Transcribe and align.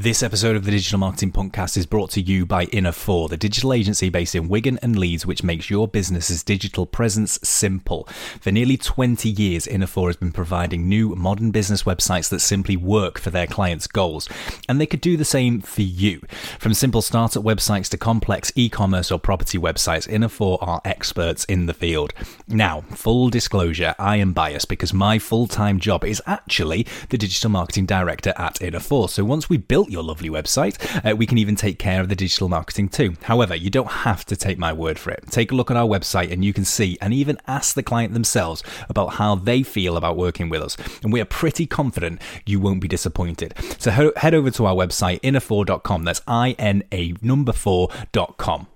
This 0.00 0.22
episode 0.22 0.56
of 0.56 0.64
the 0.64 0.70
Digital 0.70 0.98
Marketing 0.98 1.30
Podcast 1.30 1.76
is 1.76 1.84
brought 1.84 2.10
to 2.12 2.22
you 2.22 2.46
by 2.46 2.64
Inner4, 2.64 3.28
the 3.28 3.36
digital 3.36 3.74
agency 3.74 4.08
based 4.08 4.34
in 4.34 4.48
Wigan 4.48 4.78
and 4.80 4.98
Leeds, 4.98 5.26
which 5.26 5.42
makes 5.42 5.68
your 5.68 5.86
business's 5.86 6.42
digital 6.42 6.86
presence 6.86 7.38
simple. 7.42 8.08
For 8.40 8.50
nearly 8.50 8.78
20 8.78 9.28
years, 9.28 9.66
Inner4 9.66 10.06
has 10.06 10.16
been 10.16 10.32
providing 10.32 10.88
new 10.88 11.14
modern 11.16 11.50
business 11.50 11.82
websites 11.82 12.30
that 12.30 12.40
simply 12.40 12.78
work 12.78 13.18
for 13.18 13.28
their 13.28 13.46
clients' 13.46 13.86
goals. 13.86 14.26
And 14.70 14.80
they 14.80 14.86
could 14.86 15.02
do 15.02 15.18
the 15.18 15.24
same 15.26 15.60
for 15.60 15.82
you. 15.82 16.22
From 16.58 16.72
simple 16.72 17.02
startup 17.02 17.44
websites 17.44 17.90
to 17.90 17.98
complex 17.98 18.50
e 18.54 18.70
commerce 18.70 19.12
or 19.12 19.18
property 19.18 19.58
websites, 19.58 20.08
Inner4 20.08 20.66
are 20.66 20.80
experts 20.82 21.44
in 21.44 21.66
the 21.66 21.74
field. 21.74 22.14
Now, 22.48 22.84
full 22.92 23.28
disclosure, 23.28 23.94
I 23.98 24.16
am 24.16 24.32
biased 24.32 24.70
because 24.70 24.94
my 24.94 25.18
full 25.18 25.46
time 25.46 25.78
job 25.78 26.06
is 26.06 26.22
actually 26.26 26.86
the 27.10 27.18
digital 27.18 27.50
marketing 27.50 27.84
director 27.84 28.32
at 28.38 28.54
Inner4. 28.60 29.10
So 29.10 29.26
once 29.26 29.50
we 29.50 29.58
build 29.58 29.89
your 29.90 30.02
lovely 30.02 30.30
website, 30.30 30.76
uh, 31.04 31.14
we 31.16 31.26
can 31.26 31.38
even 31.38 31.56
take 31.56 31.78
care 31.78 32.00
of 32.00 32.08
the 32.08 32.16
digital 32.16 32.48
marketing 32.48 32.88
too. 32.88 33.14
However, 33.22 33.54
you 33.54 33.70
don't 33.70 33.90
have 33.90 34.24
to 34.26 34.36
take 34.36 34.58
my 34.58 34.72
word 34.72 34.98
for 34.98 35.10
it. 35.10 35.24
Take 35.30 35.52
a 35.52 35.54
look 35.54 35.70
at 35.70 35.76
our 35.76 35.86
website 35.86 36.32
and 36.32 36.44
you 36.44 36.52
can 36.52 36.64
see 36.64 36.96
and 37.00 37.12
even 37.12 37.38
ask 37.46 37.74
the 37.74 37.82
client 37.82 38.12
themselves 38.14 38.62
about 38.88 39.14
how 39.14 39.34
they 39.34 39.62
feel 39.62 39.96
about 39.96 40.16
working 40.16 40.48
with 40.48 40.62
us. 40.62 40.76
And 41.02 41.12
we 41.12 41.20
are 41.20 41.24
pretty 41.24 41.66
confident 41.66 42.20
you 42.46 42.60
won't 42.60 42.80
be 42.80 42.88
disappointed. 42.88 43.54
So 43.78 43.90
he- 43.90 44.12
head 44.16 44.34
over 44.34 44.50
to 44.52 44.66
our 44.66 44.74
website, 44.74 45.20
inner4.com. 45.20 46.04
That's 46.04 46.22
I 46.26 46.54
N 46.58 46.82
A 46.92 47.14
number 47.22 47.52
4.com. 47.52 48.66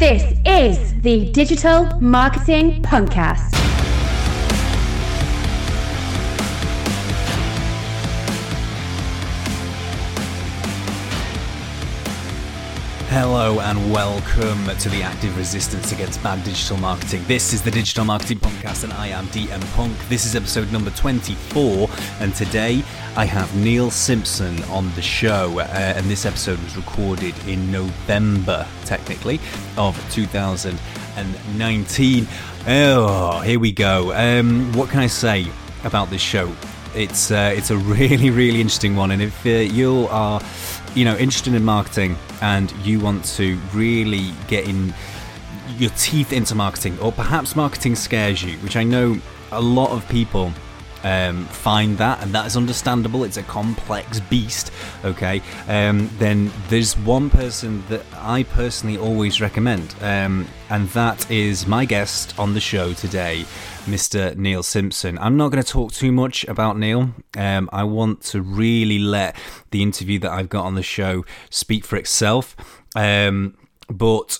This 0.00 0.32
is 0.46 0.94
the 1.02 1.30
Digital 1.32 2.00
Marketing 2.00 2.82
Punkcast. 2.82 3.79
Hello 13.12 13.58
and 13.58 13.92
welcome 13.92 14.64
to 14.78 14.88
the 14.88 15.02
active 15.02 15.36
resistance 15.36 15.90
against 15.90 16.22
bad 16.22 16.44
digital 16.44 16.76
marketing. 16.76 17.24
This 17.26 17.52
is 17.52 17.60
the 17.60 17.72
Digital 17.72 18.04
Marketing 18.04 18.38
Podcast 18.38 18.84
and 18.84 18.92
I 18.92 19.08
am 19.08 19.26
DM 19.26 19.60
Punk. 19.74 19.98
This 20.08 20.24
is 20.24 20.36
episode 20.36 20.70
number 20.70 20.92
24 20.92 21.90
and 22.20 22.32
today 22.36 22.84
I 23.16 23.24
have 23.24 23.52
Neil 23.56 23.90
Simpson 23.90 24.62
on 24.70 24.94
the 24.94 25.02
show 25.02 25.58
uh, 25.58 25.94
and 25.96 26.06
this 26.06 26.24
episode 26.24 26.62
was 26.62 26.76
recorded 26.76 27.34
in 27.48 27.72
November 27.72 28.64
technically 28.84 29.40
of 29.76 29.98
2019. 30.12 32.28
Oh, 32.68 33.40
here 33.40 33.58
we 33.58 33.72
go. 33.72 34.14
Um, 34.14 34.72
what 34.72 34.88
can 34.88 35.00
I 35.00 35.08
say 35.08 35.48
about 35.82 36.10
this 36.10 36.22
show? 36.22 36.54
It's 36.94 37.30
uh, 37.30 37.52
it's 37.56 37.70
a 37.70 37.76
really 37.76 38.30
really 38.42 38.60
interesting 38.60 38.96
one. 38.96 39.10
And 39.10 39.22
if 39.22 39.46
uh, 39.46 39.50
you 39.50 40.08
are 40.10 40.40
you 40.94 41.04
know 41.04 41.16
interested 41.16 41.54
in 41.54 41.64
marketing 41.64 42.16
and 42.40 42.72
you 42.84 43.00
want 43.00 43.24
to 43.24 43.56
really 43.72 44.32
get 44.48 44.68
in 44.68 44.92
your 45.78 45.90
teeth 45.90 46.32
into 46.32 46.54
marketing 46.54 46.98
or 47.00 47.12
perhaps 47.12 47.54
marketing 47.54 47.94
scares 47.94 48.42
you 48.42 48.56
which 48.58 48.76
i 48.76 48.82
know 48.82 49.16
a 49.52 49.60
lot 49.60 49.90
of 49.90 50.06
people 50.08 50.52
um, 51.04 51.44
find 51.46 51.98
that 51.98 52.22
and 52.22 52.34
that 52.34 52.46
is 52.46 52.56
understandable 52.56 53.24
it's 53.24 53.36
a 53.36 53.42
complex 53.42 54.20
beast 54.20 54.72
okay 55.04 55.42
um, 55.68 56.10
then 56.18 56.50
there's 56.68 56.96
one 56.98 57.30
person 57.30 57.82
that 57.88 58.04
i 58.18 58.42
personally 58.42 58.98
always 58.98 59.40
recommend 59.40 59.94
um, 60.00 60.46
and 60.68 60.88
that 60.90 61.30
is 61.30 61.66
my 61.66 61.84
guest 61.84 62.38
on 62.38 62.54
the 62.54 62.60
show 62.60 62.92
today 62.92 63.44
Mr. 63.84 64.36
Neil 64.36 64.62
Simpson. 64.62 65.18
I'm 65.18 65.36
not 65.36 65.50
going 65.50 65.62
to 65.62 65.68
talk 65.68 65.92
too 65.92 66.12
much 66.12 66.44
about 66.44 66.78
Neil. 66.78 67.14
Um, 67.36 67.68
I 67.72 67.84
want 67.84 68.22
to 68.24 68.42
really 68.42 68.98
let 68.98 69.36
the 69.70 69.82
interview 69.82 70.18
that 70.20 70.30
I've 70.30 70.50
got 70.50 70.64
on 70.64 70.74
the 70.74 70.82
show 70.82 71.24
speak 71.48 71.84
for 71.84 71.96
itself. 71.96 72.54
Um, 72.94 73.56
but 73.88 74.38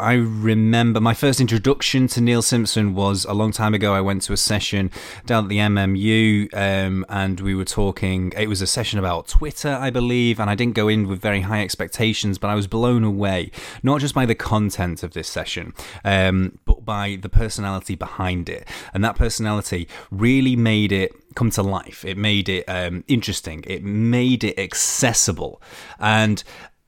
I 0.00 0.14
remember 0.14 0.98
my 0.98 1.12
first 1.12 1.42
introduction 1.42 2.06
to 2.08 2.22
Neil 2.22 2.40
Simpson 2.40 2.94
was 2.94 3.26
a 3.26 3.34
long 3.34 3.52
time 3.52 3.74
ago. 3.74 3.92
I 3.92 4.00
went 4.00 4.22
to 4.22 4.32
a 4.32 4.36
session 4.36 4.90
down 5.26 5.44
at 5.44 5.48
the 5.50 5.58
MMU 5.58 6.48
um, 6.54 7.04
and 7.10 7.38
we 7.38 7.54
were 7.54 7.66
talking. 7.66 8.32
It 8.34 8.48
was 8.48 8.62
a 8.62 8.66
session 8.66 8.98
about 8.98 9.28
Twitter, 9.28 9.68
I 9.68 9.90
believe, 9.90 10.40
and 10.40 10.48
I 10.48 10.54
didn't 10.54 10.74
go 10.74 10.88
in 10.88 11.06
with 11.06 11.20
very 11.20 11.42
high 11.42 11.60
expectations, 11.60 12.38
but 12.38 12.48
I 12.48 12.54
was 12.54 12.66
blown 12.66 13.04
away, 13.04 13.50
not 13.82 14.00
just 14.00 14.14
by 14.14 14.24
the 14.24 14.34
content 14.34 15.02
of 15.02 15.12
this 15.12 15.28
session, 15.28 15.74
um, 16.02 16.58
but 16.64 16.82
by 16.82 17.18
the 17.20 17.28
personality 17.28 17.94
behind 17.94 18.48
it. 18.48 18.66
And 18.94 19.04
that 19.04 19.16
personality 19.16 19.86
really 20.10 20.56
made 20.56 20.92
it 20.92 21.12
come 21.34 21.50
to 21.50 21.62
life. 21.62 22.06
It 22.06 22.16
made 22.16 22.48
it 22.48 22.64
um, 22.68 23.04
interesting, 23.06 23.64
it 23.66 23.84
made 23.84 24.44
it 24.44 24.58
accessible. 24.58 25.60
And 25.98 26.42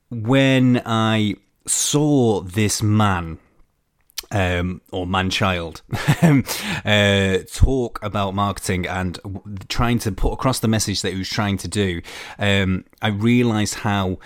when 0.09 0.81
I 0.83 1.35
saw 1.65 2.41
this 2.41 2.81
man 2.81 3.39
um, 4.31 4.81
or 4.91 5.05
man 5.05 5.29
child 5.29 5.83
uh, 6.85 7.37
talk 7.51 7.99
about 8.03 8.33
marketing 8.33 8.87
and 8.87 9.19
trying 9.69 9.99
to 9.99 10.11
put 10.11 10.33
across 10.33 10.59
the 10.59 10.67
message 10.67 11.01
that 11.03 11.11
he 11.13 11.19
was 11.19 11.29
trying 11.29 11.57
to 11.57 11.67
do, 11.67 12.01
um, 12.39 12.85
I 13.01 13.09
realized 13.09 13.75
how 13.75 14.17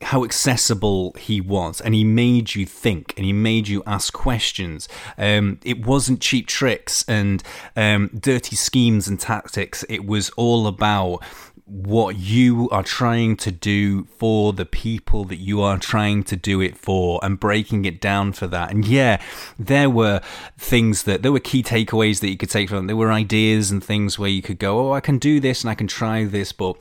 how 0.00 0.24
accessible 0.24 1.12
he 1.18 1.40
was 1.40 1.80
and 1.80 1.92
he 1.92 2.04
made 2.04 2.54
you 2.54 2.64
think 2.64 3.12
and 3.16 3.26
he 3.26 3.32
made 3.32 3.66
you 3.66 3.82
ask 3.84 4.12
questions. 4.12 4.88
Um, 5.16 5.58
it 5.64 5.84
wasn't 5.84 6.20
cheap 6.20 6.46
tricks 6.46 7.04
and 7.08 7.42
um, 7.74 8.08
dirty 8.16 8.54
schemes 8.54 9.08
and 9.08 9.18
tactics. 9.18 9.84
It 9.88 10.06
was 10.06 10.30
all 10.30 10.68
about 10.68 11.24
what 11.68 12.16
you 12.16 12.68
are 12.70 12.82
trying 12.82 13.36
to 13.36 13.50
do 13.50 14.04
for 14.04 14.52
the 14.52 14.64
people 14.64 15.24
that 15.24 15.36
you 15.36 15.60
are 15.60 15.78
trying 15.78 16.22
to 16.24 16.36
do 16.36 16.60
it 16.60 16.76
for 16.76 17.20
and 17.22 17.38
breaking 17.38 17.84
it 17.84 18.00
down 18.00 18.32
for 18.32 18.46
that. 18.46 18.70
And 18.70 18.86
yeah, 18.86 19.20
there 19.58 19.90
were 19.90 20.20
things 20.56 21.02
that 21.02 21.22
there 21.22 21.32
were 21.32 21.40
key 21.40 21.62
takeaways 21.62 22.20
that 22.20 22.30
you 22.30 22.38
could 22.38 22.50
take 22.50 22.70
from. 22.70 22.86
There 22.86 22.96
were 22.96 23.12
ideas 23.12 23.70
and 23.70 23.84
things 23.84 24.18
where 24.18 24.30
you 24.30 24.40
could 24.40 24.58
go, 24.58 24.88
oh, 24.88 24.92
I 24.92 25.00
can 25.00 25.18
do 25.18 25.40
this 25.40 25.62
and 25.62 25.70
I 25.70 25.74
can 25.74 25.86
try 25.86 26.24
this, 26.24 26.52
but 26.52 26.76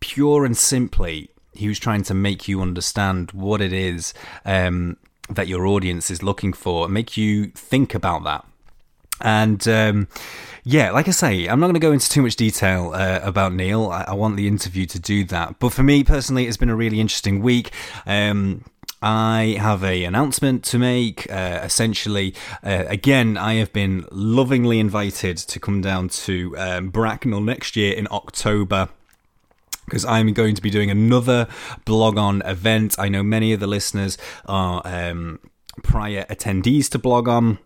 pure 0.00 0.44
and 0.44 0.56
simply, 0.56 1.30
he 1.54 1.68
was 1.68 1.78
trying 1.78 2.02
to 2.04 2.14
make 2.14 2.48
you 2.48 2.60
understand 2.60 3.30
what 3.32 3.60
it 3.60 3.72
is 3.72 4.14
um, 4.44 4.96
that 5.30 5.48
your 5.48 5.66
audience 5.66 6.10
is 6.10 6.22
looking 6.22 6.52
for 6.52 6.88
make 6.88 7.16
you 7.16 7.46
think 7.48 7.94
about 7.94 8.24
that. 8.24 8.44
And 9.20 9.66
um, 9.68 10.08
yeah, 10.64 10.90
like 10.90 11.08
I 11.08 11.12
say, 11.12 11.46
I'm 11.46 11.60
not 11.60 11.66
going 11.66 11.74
to 11.74 11.80
go 11.80 11.92
into 11.92 12.08
too 12.08 12.22
much 12.22 12.36
detail 12.36 12.92
uh, 12.94 13.20
about 13.22 13.52
Neil. 13.52 13.88
I-, 13.88 14.06
I, 14.08 14.14
want 14.14 14.36
the 14.36 14.46
interview 14.46 14.86
to 14.86 14.98
do 14.98 15.24
that. 15.24 15.58
But 15.58 15.72
for 15.72 15.82
me 15.82 16.04
personally, 16.04 16.46
it's 16.46 16.56
been 16.56 16.68
a 16.68 16.76
really 16.76 17.00
interesting 17.00 17.40
week. 17.40 17.72
Um, 18.06 18.64
I 19.00 19.56
have 19.60 19.84
a 19.84 20.04
announcement 20.04 20.64
to 20.64 20.78
make. 20.78 21.30
Uh, 21.30 21.60
essentially, 21.62 22.34
uh, 22.64 22.84
again, 22.88 23.36
I 23.36 23.54
have 23.54 23.72
been 23.72 24.06
lovingly 24.10 24.80
invited 24.80 25.36
to 25.38 25.60
come 25.60 25.80
down 25.80 26.08
to 26.08 26.54
um, 26.58 26.90
Bracknell 26.90 27.40
next 27.40 27.76
year 27.76 27.94
in 27.94 28.08
October 28.10 28.88
because 29.84 30.04
I'm 30.04 30.34
going 30.34 30.54
to 30.54 30.60
be 30.60 30.68
doing 30.68 30.90
another 30.90 31.48
BlogOn 31.86 32.46
event. 32.46 32.96
I 32.98 33.08
know 33.08 33.22
many 33.22 33.54
of 33.54 33.60
the 33.60 33.66
listeners 33.66 34.18
are 34.44 34.82
um, 34.84 35.40
prior 35.82 36.26
attendees 36.28 36.90
to 36.90 36.98
BlogOn. 36.98 37.58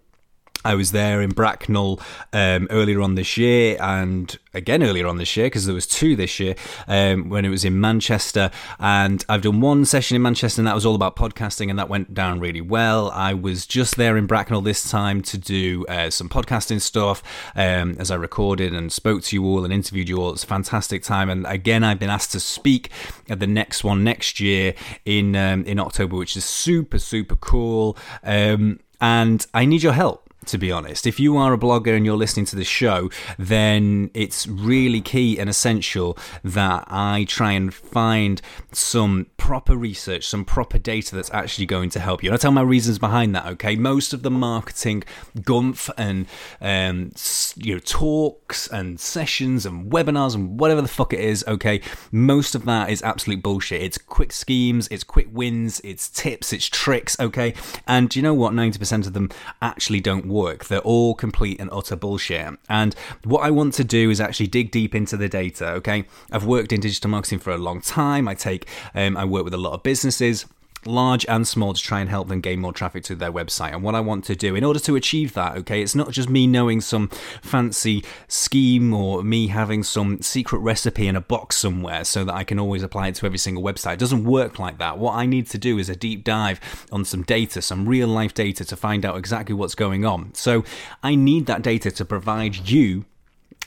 I 0.65 0.75
was 0.75 0.93
there 0.93 1.21
in 1.21 1.31
Bracknell 1.31 2.01
um, 2.33 2.69
earlier 2.71 3.01
on 3.01 3.15
this 3.15 3.37
year, 3.37 3.77
and 3.81 4.39
again 4.55 4.83
earlier 4.83 5.07
on 5.07 5.17
this 5.17 5.37
year 5.37 5.47
because 5.47 5.67
there 5.67 5.75
was 5.75 5.87
two 5.87 6.15
this 6.15 6.39
year 6.39 6.55
um, 6.87 7.29
when 7.29 7.45
it 7.45 7.49
was 7.49 7.65
in 7.65 7.81
Manchester. 7.81 8.51
And 8.79 9.25
I've 9.29 9.43
done 9.43 9.61
one 9.61 9.85
session 9.85 10.17
in 10.17 10.23
Manchester, 10.23 10.61
and 10.61 10.67
that 10.67 10.75
was 10.75 10.87
all 10.87 10.95
about 10.95 11.17
podcasting, 11.17 11.71
and 11.71 11.79
that 11.79 11.89
went 11.89 12.15
down 12.15 12.41
really 12.41 12.61
well. 12.61 13.11
I 13.11 13.35
was 13.35 13.67
just 13.67 13.97
there 13.97 14.17
in 14.17 14.27
Bracknell 14.27 14.61
this 14.61 14.89
time 14.89 15.23
to 15.23 15.39
do 15.39 15.85
uh, 15.89 16.11
some 16.11 16.29
podcasting 16.29 16.81
stuff 16.81 17.23
um, 17.57 17.97
as 17.99 18.11
I 18.11 18.17
recorded 18.17 18.73
and 18.73 18.93
spoke 18.93 19.23
to 19.25 19.37
you 19.37 19.45
all 19.45 19.65
and 19.65 19.73
interviewed 19.73 20.09
you 20.09 20.19
all. 20.19 20.33
It's 20.33 20.45
a 20.45 20.47
fantastic 20.47 21.03
time, 21.03 21.29
and 21.29 21.47
again, 21.47 21.83
I've 21.83 21.99
been 21.99 22.11
asked 22.11 22.33
to 22.33 22.41
speak 22.41 22.91
at 23.29 23.41
the 23.41 23.47
next 23.47 23.85
one 23.85 24.05
next 24.05 24.41
year 24.41 24.75
in 25.05 25.35
um, 25.35 25.65
in 25.65 25.79
October, 25.79 26.17
which 26.17 26.37
is 26.37 26.45
super 26.45 26.99
super 26.99 27.37
cool. 27.37 27.97
Um, 28.23 28.81
and 29.01 29.45
I 29.53 29.65
need 29.65 29.83
your 29.83 29.95
help 29.95 30.22
to 30.47 30.59
be 30.59 30.73
honest. 30.73 31.07
If 31.07 31.21
you 31.21 31.37
are 31.37 31.53
a 31.53 31.59
blogger 31.59 31.97
and 31.97 32.05
you're 32.05 32.17
listening 32.17 32.47
to 32.47 32.57
the 32.57 32.65
show, 32.65 33.11
then 33.39 34.11
it's 34.15 34.47
really 34.47 35.01
key 35.01 35.39
and 35.39 35.49
essential 35.49 36.17
that 36.43 36.85
I 36.89 37.25
try 37.29 37.53
and 37.53 37.73
find 37.73 38.41
some 38.73 39.27
proper 39.37 39.77
research, 39.77 40.27
some 40.27 40.45
proper 40.45 40.79
data 40.79 41.15
that's 41.15 41.31
actually 41.33 41.67
going 41.67 41.91
to 41.91 42.01
help 42.01 42.23
you. 42.23 42.29
And 42.29 42.35
I'll 42.35 42.39
tell 42.39 42.53
my 42.53 42.63
reasons 42.63 42.99
behind 42.99 43.35
that, 43.35 43.47
okay? 43.47 43.77
Most 43.77 44.13
of 44.13 44.23
the 44.23 44.31
marketing 44.31 45.05
gumph 45.39 45.91
and 45.97 46.27
um, 46.61 47.13
you 47.57 47.75
know 47.75 47.81
talks 47.81 48.67
and 48.69 48.99
sessions 48.99 49.67
and 49.67 49.91
webinars 49.93 50.35
and 50.35 50.59
whatever 50.59 50.81
the 50.81 50.89
fuck 50.89 51.13
it 51.13 51.21
is, 51.21 51.45
okay? 51.47 51.81
Most 52.11 52.55
of 52.55 52.65
that 52.65 52.91
is 52.91 53.03
absolute 53.03 53.43
bullshit. 53.43 53.83
It's 53.83 53.99
quick 53.99 54.33
schemes, 54.33 54.89
it's 54.91 55.05
quick 55.05 55.29
wins, 55.33 55.81
it's 55.85 56.09
tips, 56.09 56.53
it's 56.53 56.67
tricks, 56.67 57.17
okay? 57.21 57.55
And 57.87 58.15
you 58.15 58.23
know 58.23 58.35
what? 58.35 58.53
90% 58.53 59.07
of 59.07 59.13
them 59.13 59.31
actually 59.61 60.01
don't 60.01 60.27
work. 60.33 60.67
They're 60.67 60.81
all 60.81 61.15
complete 61.15 61.61
and 61.61 61.71
utter 61.73 61.97
bullshit. 61.97 62.59
And 62.69 62.95
what 63.25 63.45
I 63.45 63.51
want 63.51 63.75
to 63.75 63.85
do 63.85 64.11
is 64.11 64.21
actually 64.21 64.49
dig 64.49 64.71
deep 64.71 64.95
into 64.95 65.17
the 65.17 65.29
data. 65.29 65.71
Okay, 65.73 66.05
I've 66.31 66.45
worked 66.45 66.73
in 66.73 66.81
digital 66.81 67.11
marketing 67.11 67.39
for 67.39 67.51
a 67.51 67.59
long 67.59 67.81
time. 67.81 68.27
I 68.27 68.35
take, 68.35 68.69
um, 68.95 69.17
I 69.17 69.25
work 69.25 69.45
with 69.45 69.55
a 69.55 69.59
lot 69.59 69.75
of 69.75 69.83
businesses 69.83 70.47
large 70.85 71.25
and 71.29 71.47
small, 71.47 71.73
to 71.73 71.81
try 71.81 72.01
and 72.01 72.11
help 72.11 72.29
them 72.29 72.41
gain 72.41 72.61
more 72.61 72.73
traffic 72.73 73.05
to 73.05 73.15
their 73.15 73.33
website. 73.33 73.73
And 73.73 73.83
what 73.83 73.95
I 73.95 74.01
want 74.01 74.25
to 74.25 74.37
do 74.37 74.55
in 74.55 74.65
order 74.65 74.81
to 74.81 74.97
achieve 74.97 75.35
that, 75.35 75.57
okay, 75.59 75.83
it's 75.83 75.95
not 75.95 76.11
just 76.11 76.29
me 76.29 76.47
knowing 76.47 76.81
some 76.81 77.09
fancy 77.43 78.05
scheme 78.29 78.93
or 78.93 79.23
me 79.23 79.49
having 79.49 79.83
some 79.83 80.21
secret 80.23 80.59
recipe 80.59 81.07
in 81.07 81.17
a 81.17 81.21
box 81.21 81.57
somewhere 81.57 82.05
so 82.05 82.25
that 82.25 82.35
I 82.35 82.45
can 82.45 82.59
always 82.59 82.83
apply 82.83 83.09
it 83.09 83.15
to 83.17 83.27
every 83.27 83.39
single 83.39 83.63
website. 83.63 83.95
It 83.95 84.01
doesn't 84.01 84.25
work 84.25 84.59
like 84.59 84.79
that. 84.79 84.99
What 84.99 85.15
I 85.15 85.27
need 85.27 85.49
to 85.49 85.59
do 85.59 85.79
is 85.79 85.89
a 85.89 85.97
deep 85.97 86.25
dive 86.25 86.61
on 86.91 87.05
some 87.05 87.23
data, 87.23 87.63
some 87.63 87.89
real 87.89 88.09
life 88.09 88.35
data 88.35 88.65
to 88.65 88.77
find 88.77 89.05
out 89.05 89.17
exactly 89.17 89.55
what's 89.55 89.75
going 89.75 90.05
on. 90.05 90.35
So 90.35 90.65
I 91.03 91.15
need 91.15 91.47
that 91.47 91.63
data 91.63 91.91
to 91.91 92.05
provide 92.05 92.69
you 92.69 93.05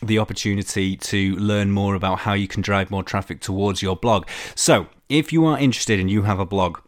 the 0.02 0.20
opportunity 0.20 0.98
to 0.98 1.36
learn 1.36 1.72
more 1.72 1.96
about 1.96 2.20
how 2.20 2.34
you 2.34 2.48
can 2.48 2.62
drive 2.62 2.92
more 2.92 3.04
traffic 3.04 3.40
towards 3.40 3.82
your 3.82 3.96
blog. 3.96 4.28
So, 4.54 4.88
if 5.08 5.32
you 5.32 5.46
are 5.46 5.58
interested 5.58 6.00
and 6.00 6.10
you 6.10 6.24
have 6.24 6.40
a 6.40 6.46
blog, 6.46 6.80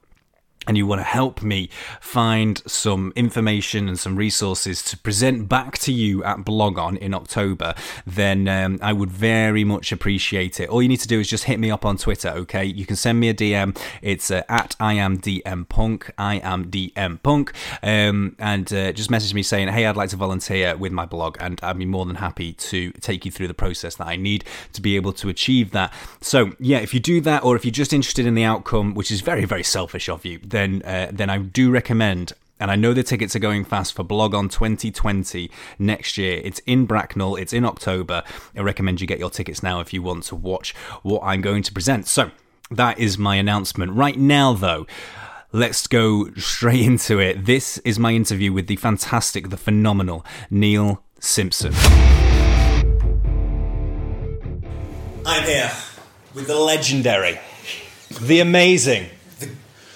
and 0.67 0.77
you 0.77 0.85
want 0.85 0.99
to 0.99 1.03
help 1.03 1.41
me 1.41 1.69
find 2.01 2.61
some 2.67 3.13
information 3.15 3.87
and 3.87 3.97
some 3.97 4.15
resources 4.15 4.83
to 4.83 4.97
present 4.97 5.47
back 5.47 5.77
to 5.79 5.93
you 5.93 6.23
at 6.23 6.39
BlogOn 6.39 6.97
in 6.97 7.13
October, 7.13 7.73
then 8.05 8.47
um, 8.47 8.77
I 8.81 8.93
would 8.93 9.09
very 9.09 9.63
much 9.63 9.91
appreciate 9.91 10.59
it. 10.59 10.69
All 10.69 10.81
you 10.81 10.89
need 10.89 10.99
to 10.99 11.07
do 11.07 11.19
is 11.19 11.29
just 11.29 11.45
hit 11.45 11.59
me 11.59 11.71
up 11.71 11.85
on 11.85 11.97
Twitter, 11.97 12.29
okay? 12.29 12.65
You 12.65 12.85
can 12.85 12.95
send 12.95 13.19
me 13.19 13.29
a 13.29 13.33
DM. 13.33 13.77
It's 14.01 14.29
uh, 14.29 14.43
at 14.49 14.75
I 14.79 14.93
am 14.93 15.19
DM 15.19 15.67
Punk. 15.69 16.11
I 16.17 16.35
am 16.35 16.69
DM 16.69 17.21
Punk. 17.23 17.53
Um, 17.81 18.35
and 18.39 18.71
uh, 18.73 18.91
just 18.91 19.09
message 19.09 19.33
me 19.33 19.43
saying, 19.43 19.69
hey, 19.69 19.85
I'd 19.85 19.95
like 19.95 20.09
to 20.09 20.17
volunteer 20.17 20.75
with 20.75 20.91
my 20.91 21.05
blog, 21.05 21.37
and 21.39 21.59
I'd 21.63 21.77
be 21.77 21.85
more 21.85 22.05
than 22.05 22.15
happy 22.15 22.53
to 22.53 22.91
take 22.93 23.25
you 23.25 23.31
through 23.31 23.47
the 23.47 23.53
process 23.53 23.95
that 23.95 24.07
I 24.07 24.17
need 24.17 24.43
to 24.73 24.81
be 24.81 24.95
able 24.95 25.13
to 25.13 25.29
achieve 25.29 25.71
that. 25.71 25.93
So, 26.21 26.53
yeah, 26.59 26.79
if 26.79 26.93
you 26.93 26.99
do 26.99 27.21
that, 27.21 27.43
or 27.43 27.55
if 27.55 27.63
you're 27.63 27.71
just 27.71 27.93
interested 27.93 28.25
in 28.25 28.35
the 28.35 28.43
outcome, 28.43 28.93
which 28.93 29.11
is 29.11 29.21
very, 29.21 29.45
very 29.45 29.63
selfish 29.63 30.09
of 30.09 30.25
you, 30.25 30.39
then 30.57 30.81
uh, 30.83 31.09
then 31.13 31.29
I 31.29 31.37
do 31.37 31.69
recommend 31.71 32.33
and 32.59 32.71
I 32.71 32.75
know 32.75 32.93
the 32.93 33.03
tickets 33.03 33.35
are 33.35 33.39
going 33.39 33.63
fast 33.63 33.93
for 33.93 34.03
BlogOn 34.03 34.51
2020 34.51 35.51
next 35.77 36.17
year. 36.17 36.41
It's 36.43 36.59
in 36.65 36.87
Bracknell, 36.87 37.35
it's 37.35 37.53
in 37.53 37.63
October. 37.63 38.23
I 38.55 38.61
recommend 38.61 38.99
you 38.99 39.05
get 39.05 39.19
your 39.19 39.29
tickets 39.29 39.61
now 39.61 39.79
if 39.79 39.93
you 39.93 40.01
want 40.01 40.23
to 40.25 40.35
watch 40.35 40.73
what 41.03 41.21
I'm 41.23 41.41
going 41.41 41.61
to 41.63 41.71
present. 41.71 42.07
So, 42.07 42.31
that 42.71 42.97
is 42.99 43.17
my 43.17 43.35
announcement. 43.35 43.93
Right 43.93 44.17
now, 44.17 44.53
though, 44.53 44.87
let's 45.51 45.85
go 45.87 46.33
straight 46.33 46.81
into 46.81 47.19
it. 47.19 47.45
This 47.45 47.77
is 47.79 47.99
my 47.99 48.13
interview 48.13 48.51
with 48.51 48.67
the 48.67 48.75
fantastic, 48.75 49.49
the 49.49 49.57
phenomenal 49.57 50.25
Neil 50.49 51.03
Simpson. 51.19 51.73
I'm 55.25 55.43
here 55.43 55.71
with 56.33 56.47
the 56.47 56.57
legendary, 56.57 57.39
the 58.19 58.39
amazing, 58.39 59.09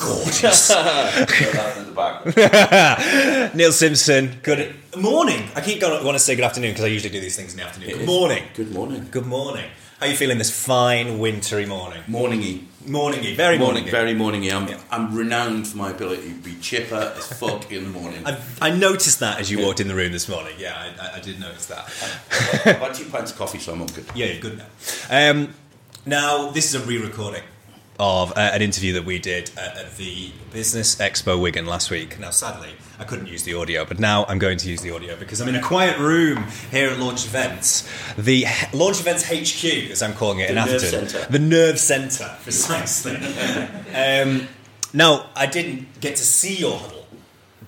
gorgeous. 0.02 0.70
Neil 3.56 3.72
Simpson, 3.72 4.40
good 4.44 4.76
morning. 4.98 5.48
I 5.56 5.62
keep 5.62 5.80
going, 5.82 6.04
want 6.04 6.16
to 6.16 6.20
say 6.24 6.36
good 6.36 6.46
afternoon 6.46 6.72
because 6.72 6.86
I 6.86 6.88
usually 6.88 7.12
do 7.14 7.20
these 7.22 7.36
things 7.36 7.54
in 7.54 7.60
the 7.60 7.66
afternoon. 7.66 7.90
good 7.98 8.06
morning. 8.06 8.44
Good 8.54 8.72
morning. 8.72 9.08
Good 9.12 9.26
morning. 9.26 9.66
How 10.00 10.08
are 10.08 10.10
you 10.10 10.16
feeling 10.18 10.40
this 10.40 10.50
fine 10.50 11.20
wintry 11.20 11.66
morning? 11.68 12.02
Morningy. 12.08 12.64
Morningy, 12.86 13.36
very 13.36 13.60
Morning, 13.60 13.84
morningy. 13.84 13.92
very 13.92 14.16
morningy. 14.16 14.52
I'm, 14.52 14.68
Yeah. 14.68 14.80
I'm 14.90 15.16
renowned 15.16 15.68
for 15.68 15.78
my 15.78 15.92
ability 15.92 16.30
to 16.30 16.36
be 16.40 16.56
chipper 16.56 17.14
as 17.16 17.28
fuck 17.40 17.72
in 17.72 17.84
the 17.84 17.90
morning. 17.92 18.26
I, 18.26 18.40
I 18.60 18.72
noticed 18.72 19.20
that 19.20 19.40
as 19.40 19.52
you 19.52 19.60
Yeah. 19.60 19.68
walked 19.68 19.80
in 19.80 19.88
the 19.88 19.94
room 19.94 20.12
this 20.12 20.28
morning. 20.28 20.54
Yeah, 20.58 20.74
I, 20.76 21.10
I, 21.10 21.18
I 21.18 21.20
did 21.20 21.40
notice 21.40 21.68
that. 21.68 21.86
I've 22.66 22.78
had 22.80 22.96
two 22.96 23.06
pints 23.06 23.32
of 23.32 23.38
coffee, 23.38 23.60
so 23.60 23.74
I'm 23.74 23.82
all 23.82 23.88
good. 23.90 24.06
Yeah, 24.16 24.26
you're 24.28 24.42
good 24.42 24.58
now. 24.58 24.66
Um, 25.12 25.54
now, 26.08 26.50
this 26.50 26.74
is 26.74 26.82
a 26.82 26.84
re-recording 26.88 27.44
of 28.02 28.32
uh, 28.36 28.40
an 28.54 28.62
interview 28.64 28.94
that 28.94 29.06
we 29.06 29.20
did 29.20 29.52
uh, 29.56 29.62
at 29.80 29.96
the 29.96 30.32
Business 30.52 30.96
Expo 30.96 31.40
Wigan 31.40 31.68
last 31.68 31.92
week. 31.92 32.18
Now, 32.20 32.32
sadly, 32.32 32.72
I 33.00 33.04
couldn't 33.04 33.28
use 33.28 33.44
the 33.44 33.54
audio, 33.54 33.86
but 33.86 34.00
now 34.00 34.26
I'm 34.28 34.40
going 34.40 34.58
to 34.58 34.70
use 34.70 34.82
the 34.82 34.90
audio 34.94 35.16
because 35.16 35.40
I'm 35.40 35.48
in 35.48 35.56
a 35.56 35.62
quiet 35.62 36.00
room 36.00 36.46
here 36.72 36.90
at 36.90 37.00
Launch 37.00 37.26
Events, 37.26 37.88
the 38.18 38.46
H- 38.46 38.74
Launch 38.74 39.00
Events 39.00 39.26
HQ, 39.26 39.92
as 39.92 40.02
I'm 40.02 40.14
calling 40.14 40.40
it 40.40 40.50
in 40.50 40.56
The 40.56 40.66
nerve 40.66 40.84
Atherton, 40.84 41.08
centre. 41.10 41.32
the 41.32 41.40
Nerve 41.40 41.80
Centre, 41.80 42.36
precisely. 42.44 43.16
um, 43.96 44.48
now, 44.94 45.30
I 45.36 45.46
didn't 45.46 46.02
get 46.02 46.16
to 46.16 46.24
see 46.24 46.56
your 46.58 46.78
huddle 46.80 47.01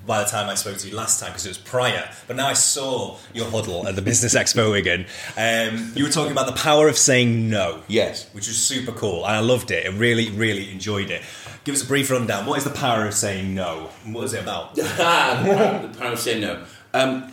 by 0.06 0.22
the 0.24 0.30
time 0.30 0.50
I 0.50 0.56
spoke 0.56 0.78
to 0.80 0.88
you 0.90 0.96
last 0.96 1.20
time 1.20 1.30
because 1.32 1.46
it 1.46 1.50
was 1.50 1.58
prior. 1.58 2.10
But 2.28 2.36
now 2.36 2.48
I 2.48 2.54
saw 2.54 3.18
your 3.34 3.50
huddle 3.50 3.88
at 3.88 3.96
the 3.96 4.02
Business 4.02 4.36
Expo 4.36 4.78
again. 4.78 5.06
Um, 5.38 5.94
you 5.96 6.04
were 6.04 6.10
talking 6.10 6.32
about 6.34 6.46
the 6.48 6.60
power 6.62 6.88
of 6.90 6.98
saying 6.98 7.50
no. 7.50 7.84
Yes. 7.88 8.28
Which 8.34 8.48
was 8.48 8.58
super 8.58 8.92
cool. 8.92 9.26
And 9.26 9.36
I 9.36 9.40
loved 9.40 9.72
it. 9.72 9.86
I 9.86 9.90
really, 9.96 10.30
really 10.32 10.70
enjoyed 10.72 11.10
it. 11.10 11.22
Give 11.64 11.74
us 11.74 11.84
a 11.84 11.88
brief 11.88 12.12
rundown. 12.12 12.46
What 12.46 12.58
is 12.58 12.66
the 12.66 12.70
power 12.72 13.06
of 13.08 13.14
saying 13.14 13.56
no? 13.56 13.90
What 14.06 14.26
is 14.26 14.34
it 14.34 14.42
about? 14.44 14.76
the 14.76 14.84
power 14.98 15.88
the 15.88 15.98
power 15.98 16.12
of 16.14 16.20
saying 16.20 16.42
no. 16.42 16.66
Um, 16.94 17.32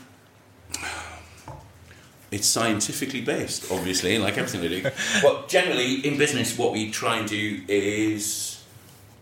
it's 2.31 2.47
scientifically 2.47 3.23
based, 3.23 3.73
obviously, 3.73 4.17
like 4.19 4.39
everything 4.39 4.61
we 4.61 4.69
do. 4.69 4.89
But 5.23 5.49
generally, 5.49 5.95
in 6.07 6.17
business, 6.17 6.57
what 6.57 6.73
we 6.73 6.91
try 6.93 7.17
and 7.19 7.29
do 7.29 7.63
is 7.67 8.63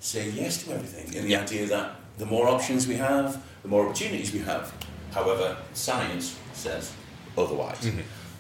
say 0.00 0.28
yes 0.28 0.62
to 0.64 0.72
everything. 0.74 1.16
And 1.16 1.24
the 1.26 1.30
Yeah. 1.30 1.40
idea 1.40 1.66
that 1.68 1.96
the 2.18 2.26
more 2.26 2.48
options 2.48 2.86
we 2.86 2.96
have, 2.96 3.42
the 3.62 3.68
more 3.68 3.86
opportunities 3.86 4.32
we 4.32 4.40
have. 4.40 4.72
However, 5.12 5.56
science 5.72 6.38
says 6.52 6.92
otherwise. 7.36 7.90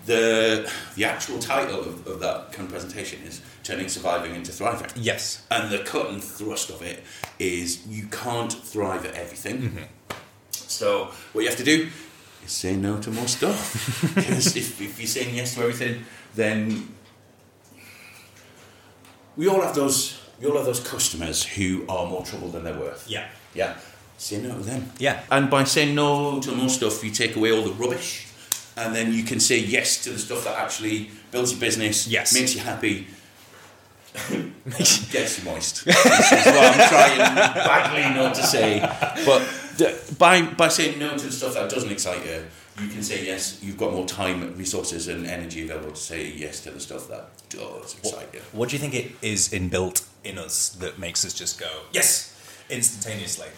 The, 0.06 0.70
the 0.96 1.04
actual 1.04 1.38
title 1.38 1.80
of, 1.80 2.06
of 2.06 2.20
that 2.20 2.52
kind 2.52 2.66
of 2.66 2.70
presentation 2.70 3.20
is 3.24 3.42
Turning 3.62 3.88
Surviving 3.88 4.34
into 4.34 4.52
Thriving. 4.52 4.90
Yes. 4.96 5.46
And 5.50 5.70
the 5.70 5.80
cut 5.80 6.08
and 6.08 6.22
thrust 6.22 6.70
of 6.70 6.82
it 6.82 7.04
is 7.38 7.86
you 7.86 8.06
can't 8.06 8.52
thrive 8.52 9.04
at 9.04 9.14
everything. 9.14 9.60
Mm-hmm. 9.60 9.82
So 10.52 11.10
what 11.32 11.42
you 11.42 11.48
have 11.48 11.58
to 11.58 11.64
do 11.64 11.88
is 12.44 12.50
say 12.50 12.76
no 12.76 12.98
to 13.00 13.10
more 13.10 13.28
stuff. 13.28 14.14
Because 14.14 14.56
if, 14.56 14.80
if 14.80 14.98
you're 14.98 15.06
saying 15.06 15.34
yes 15.34 15.54
to 15.54 15.60
everything, 15.60 16.04
then 16.34 16.88
we 19.36 19.46
all 19.48 19.60
have 19.60 19.74
those 19.74 20.18
we 20.40 20.46
all 20.46 20.56
have 20.56 20.66
those 20.66 20.80
customers 20.80 21.44
who 21.44 21.84
are 21.88 22.06
more 22.06 22.24
trouble 22.24 22.48
than 22.48 22.62
they're 22.64 22.78
worth. 22.78 23.04
Yeah. 23.08 23.26
Yeah. 23.58 23.74
Say 24.16 24.40
no 24.40 24.50
to 24.54 24.62
them. 24.70 24.82
Yeah. 24.98 25.20
And 25.30 25.50
by 25.50 25.64
saying 25.64 25.94
no 25.94 26.40
to 26.40 26.52
more 26.52 26.68
stuff, 26.68 27.02
you 27.04 27.10
take 27.10 27.36
away 27.36 27.50
all 27.52 27.62
the 27.62 27.72
rubbish, 27.72 28.26
and 28.76 28.94
then 28.94 29.12
you 29.12 29.22
can 29.24 29.40
say 29.40 29.58
yes 29.58 30.02
to 30.04 30.10
the 30.10 30.18
stuff 30.18 30.44
that 30.44 30.56
actually 30.64 31.10
builds 31.32 31.50
your 31.52 31.60
business, 31.60 32.06
Yes. 32.06 32.32
makes 32.34 32.54
you 32.54 32.60
happy, 32.60 33.06
gets 35.12 35.38
you 35.38 35.44
moist. 35.44 35.84
this 35.84 36.32
is 36.32 36.46
what 36.46 36.64
I'm 36.80 36.88
trying 36.88 37.18
badly 37.68 38.14
not 38.20 38.34
to 38.34 38.42
say. 38.42 38.80
But 39.24 39.40
d- 39.76 39.94
by 40.18 40.42
by 40.42 40.68
saying 40.68 40.98
no 40.98 41.16
to 41.16 41.26
the 41.26 41.32
stuff 41.32 41.54
that 41.54 41.68
doesn't 41.70 41.90
excite 41.90 42.24
you, 42.24 42.44
you 42.82 42.88
can 42.88 43.02
say 43.02 43.24
yes. 43.24 43.60
You've 43.62 43.76
got 43.78 43.92
more 43.92 44.06
time, 44.06 44.56
resources, 44.56 45.08
and 45.08 45.26
energy 45.26 45.62
available 45.64 45.90
to 45.90 45.96
say 46.12 46.30
yes 46.32 46.60
to 46.64 46.70
the 46.70 46.80
stuff 46.80 47.08
that 47.08 47.28
does 47.50 47.96
excite 47.98 48.28
you. 48.32 48.40
What 48.52 48.68
do 48.70 48.76
you 48.76 48.80
think 48.80 48.94
it 48.94 49.12
is 49.22 49.48
inbuilt 49.50 50.06
in 50.24 50.38
us 50.38 50.70
that 50.80 50.98
makes 50.98 51.24
us 51.24 51.32
just 51.34 51.60
go, 51.60 51.70
yes, 51.92 52.34
instantaneously? 52.70 53.48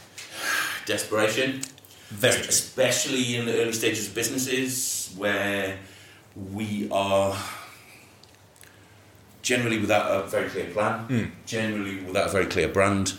Desperation. 0.86 1.60
Very 2.10 2.40
especially 2.40 3.36
in 3.36 3.46
the 3.46 3.60
early 3.62 3.72
stages 3.72 4.08
of 4.08 4.14
businesses 4.14 5.14
where 5.16 5.78
we 6.34 6.88
are 6.90 7.36
generally 9.42 9.78
without 9.78 10.10
a 10.10 10.26
very 10.26 10.48
clear 10.48 10.66
plan, 10.70 11.32
generally 11.46 12.02
without 12.02 12.26
a 12.28 12.30
very 12.30 12.46
clear 12.46 12.68
brand, 12.68 13.14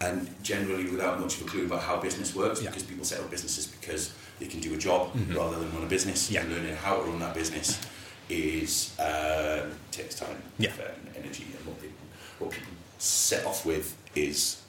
and 0.00 0.34
generally 0.42 0.90
without 0.90 1.20
much 1.20 1.36
of 1.40 1.46
a 1.46 1.50
clue 1.50 1.66
about 1.66 1.82
how 1.82 1.96
business 1.98 2.34
works 2.34 2.60
Yeah. 2.62 2.70
because 2.70 2.82
people 2.84 3.04
set 3.04 3.20
up 3.20 3.30
businesses 3.30 3.66
because 3.66 4.12
they 4.40 4.46
can 4.46 4.60
do 4.60 4.74
a 4.74 4.76
job 4.78 5.10
rather 5.34 5.58
than 5.58 5.72
run 5.72 5.84
a 5.84 5.86
business. 5.86 6.30
Yeah. 6.30 6.40
And 6.42 6.52
learning 6.52 6.74
how 6.76 6.96
to 6.96 7.02
run 7.02 7.20
that 7.20 7.34
business 7.34 7.78
is 8.28 8.98
uh, 8.98 9.66
takes 9.90 10.14
time, 10.16 10.42
Yeah. 10.58 10.70
effort, 10.70 10.94
and 11.04 11.16
energy, 11.24 11.44
and 11.56 11.66
what 11.66 11.80
people, 11.80 11.96
what 12.38 12.50
people 12.50 12.72
set 12.98 13.44
off 13.46 13.64
with 13.66 13.94
is 14.16 14.61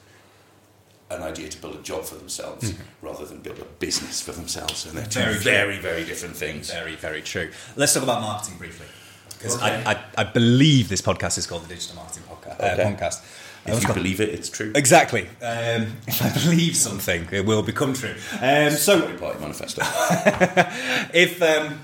an 1.09 1.21
idea 1.21 1.47
to 1.49 1.57
build 1.61 1.75
a 1.75 1.81
job 1.81 2.03
for 2.05 2.15
themselves 2.15 2.73
rather 3.01 3.25
than 3.25 3.39
build 3.39 3.59
a 3.59 3.65
business 3.79 4.21
for 4.21 4.31
themselves. 4.31 4.85
And 4.85 4.97
they're 4.97 5.05
two 5.05 5.19
Very 5.19 5.37
very, 5.37 5.77
very, 5.79 6.03
different 6.05 6.35
things. 6.35 6.71
Very, 6.71 6.95
very 6.95 7.21
true. 7.21 7.51
Let's 7.75 7.93
talk 7.93 8.03
about 8.03 8.21
marketing 8.21 8.57
briefly. 8.57 8.87
Because 9.37 9.57
Okay. 9.57 9.83
I, 9.85 9.91
I, 9.93 10.03
I 10.19 10.23
believe 10.23 10.89
this 10.89 11.01
podcast 11.01 11.37
is 11.37 11.45
called 11.45 11.63
the 11.65 11.67
Digital 11.75 11.97
Marketing 11.97 12.23
Podcast. 12.29 12.59
Uh, 12.59 12.77
podcast. 12.77 13.21
I 13.65 13.71
If 13.71 13.79
you 13.81 13.85
called- 13.87 13.95
believe 13.97 14.19
it, 14.21 14.29
it's 14.29 14.49
true. 14.49 14.71
Exactly. 14.75 15.23
Um, 15.41 15.97
if 16.07 16.21
I 16.21 16.29
believe 16.33 16.75
something, 16.75 17.27
it 17.31 17.45
will 17.45 17.61
become 17.63 17.93
true. 17.93 18.15
Um, 18.41 18.71
so, 18.71 19.01
Party 19.17 19.39
Manifesto. 19.39 19.81
if 21.13 21.41
um, 21.41 21.79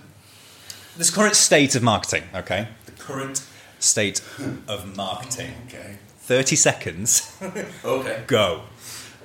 this 0.98 1.10
current 1.10 1.36
state 1.36 1.76
of 1.76 1.84
marketing, 1.84 2.24
okay, 2.36 2.68
the 2.86 2.92
current 2.94 3.46
state 3.80 4.22
of 4.68 4.96
marketing, 4.98 5.52
okay. 5.68 5.98
thirty 6.20 6.56
seconds, 6.56 7.36
Okay. 7.86 8.24
go. 8.28 8.64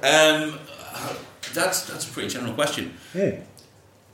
Um, 0.05 0.59
that's 1.55 1.87
that's 1.87 2.09
a 2.09 2.13
pretty 2.13 2.29
general 2.29 2.53
question. 2.55 2.95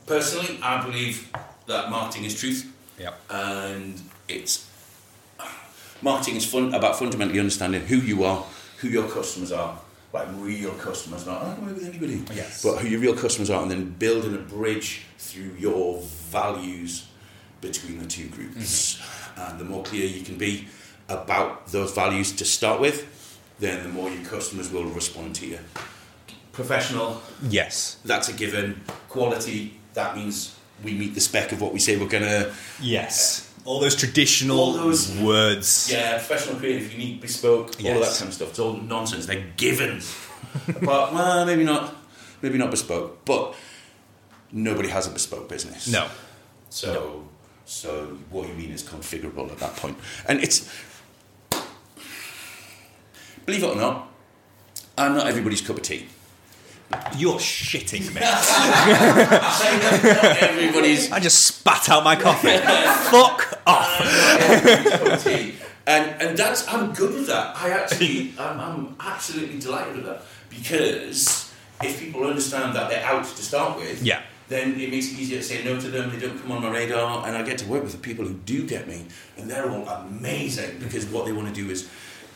Personally, 0.06 0.58
I 0.62 0.82
believe 0.84 1.30
that 1.66 1.90
marketing 1.90 2.24
is 2.24 2.38
truth, 2.38 2.72
Yep. 2.98 3.20
and 3.30 4.00
it's 4.28 4.66
marketing 6.02 6.36
is 6.36 6.44
fun 6.46 6.74
about 6.74 6.98
fundamentally 6.98 7.38
understanding 7.38 7.82
who 7.86 7.96
you 7.96 8.24
are, 8.24 8.44
who 8.78 8.88
your 8.88 9.08
customers 9.08 9.52
are, 9.52 9.78
like 10.12 10.28
real 10.36 10.72
customers, 10.74 11.26
not 11.26 11.42
I 11.42 11.54
don't 11.54 11.66
work 11.66 11.74
with 11.76 11.86
anybody, 11.88 12.22
Yes. 12.34 12.62
but 12.62 12.78
who 12.78 12.88
your 12.88 13.00
real 13.00 13.16
customers 13.16 13.50
are, 13.50 13.62
and 13.62 13.70
then 13.70 13.90
building 13.90 14.34
a 14.34 14.38
bridge 14.38 15.02
through 15.18 15.54
your 15.58 16.00
values 16.30 17.06
between 17.60 17.98
the 17.98 18.06
two 18.06 18.28
groups. 18.28 18.98
And 19.36 19.58
the 19.58 19.64
more 19.64 19.82
clear 19.82 20.06
you 20.06 20.22
can 20.22 20.36
be 20.36 20.68
about 21.08 21.68
those 21.68 21.92
values 21.92 22.32
to 22.32 22.44
start 22.44 22.80
with, 22.80 23.06
then 23.60 23.82
the 23.84 23.88
more 23.90 24.10
your 24.10 24.24
customers 24.24 24.70
will 24.70 24.84
respond 24.86 25.34
to 25.36 25.46
you. 25.46 25.58
Professional, 26.52 27.22
Yes. 27.48 27.96
that's 28.04 28.28
a 28.28 28.32
given. 28.32 28.82
Quality, 29.08 29.78
that 29.94 30.16
means 30.16 30.54
we 30.82 30.92
meet 30.94 31.14
the 31.14 31.20
spec 31.20 31.52
of 31.52 31.60
what 31.60 31.72
we 31.72 31.78
say 31.78 31.96
we're 31.96 32.08
gonna. 32.08 32.52
Yes. 32.80 33.46
Uh, 33.64 33.68
all 33.68 33.80
those 33.80 33.94
traditional 33.94 34.58
All 34.58 34.72
those- 34.72 35.10
words. 35.12 35.88
Yeah, 35.92 36.12
professional, 36.18 36.56
creative, 36.56 36.92
unique, 36.92 37.20
bespoke, 37.20 37.74
all 37.84 37.92
of 37.92 38.00
that 38.00 38.16
kind 38.18 38.28
of 38.28 38.34
stuff. 38.34 38.48
It's 38.50 38.58
all 38.58 38.72
nonsense. 38.74 39.26
They're 39.26 39.44
givens. 39.56 40.12
but 40.80 41.12
well, 41.12 41.44
maybe 41.46 41.62
not. 41.64 41.94
Maybe 42.42 42.56
not 42.58 42.70
bespoke. 42.70 43.24
But 43.24 43.54
nobody 44.50 44.88
has 44.88 45.06
a 45.06 45.10
bespoke 45.10 45.48
business. 45.48 45.86
No. 45.88 46.08
So, 46.70 47.28
so 47.66 48.16
what 48.30 48.48
you 48.48 48.54
mean 48.54 48.70
is 48.70 48.82
configurable 48.82 49.50
at 49.52 49.58
that 49.58 49.76
point, 49.76 49.98
and 50.26 50.40
it's 50.42 50.68
believe 53.50 53.64
it 53.64 53.76
or 53.76 53.80
not, 53.80 54.08
I'm 54.96 55.14
not 55.14 55.26
everybody's 55.26 55.60
cup 55.60 55.76
of 55.76 55.82
tea. 55.82 56.06
You're 57.16 57.38
shitting 57.38 58.12
me. 58.14 58.20
everybody's 60.48 61.10
I 61.12 61.20
just 61.20 61.44
spat 61.44 61.88
out 61.88 62.04
my 62.04 62.16
coffee. 62.16 62.48
Fuck 63.10 63.60
off. 63.66 63.98
cup 64.90 65.02
of 65.12 65.24
tea. 65.24 65.54
And 65.86 66.22
and 66.22 66.38
that's 66.38 66.66
I'm 66.68 66.92
good 66.92 67.14
with 67.14 67.26
that. 67.28 67.56
I 67.56 67.70
actually 67.70 68.32
I'm, 68.38 68.60
I'm 68.60 68.96
absolutely 69.00 69.58
delighted 69.58 69.96
with 69.96 70.06
that 70.06 70.22
because 70.48 71.52
if 71.82 71.98
people 72.00 72.24
understand 72.24 72.74
that 72.76 72.90
they're 72.90 73.04
out 73.04 73.24
to 73.24 73.42
start 73.42 73.78
with, 73.78 74.02
Yeah. 74.02 74.20
then 74.48 74.78
it 74.80 74.90
makes 74.90 75.12
it 75.12 75.18
easier 75.18 75.38
to 75.38 75.44
say 75.44 75.64
no 75.64 75.80
to 75.80 75.88
them. 75.88 76.10
They 76.10 76.18
don't 76.26 76.38
come 76.40 76.52
on 76.52 76.62
my 76.62 76.70
radar, 76.70 77.26
and 77.26 77.36
I 77.36 77.42
get 77.42 77.58
to 77.58 77.66
work 77.66 77.82
with 77.82 77.92
the 77.92 77.98
people 77.98 78.24
who 78.26 78.34
do 78.34 78.66
get 78.66 78.86
me, 78.86 79.06
and 79.38 79.50
they're 79.50 79.70
all 79.70 79.88
amazing 79.88 80.78
because 80.80 81.06
what 81.06 81.24
they 81.24 81.32
want 81.32 81.48
to 81.48 81.54
do 81.54 81.70
is 81.70 81.88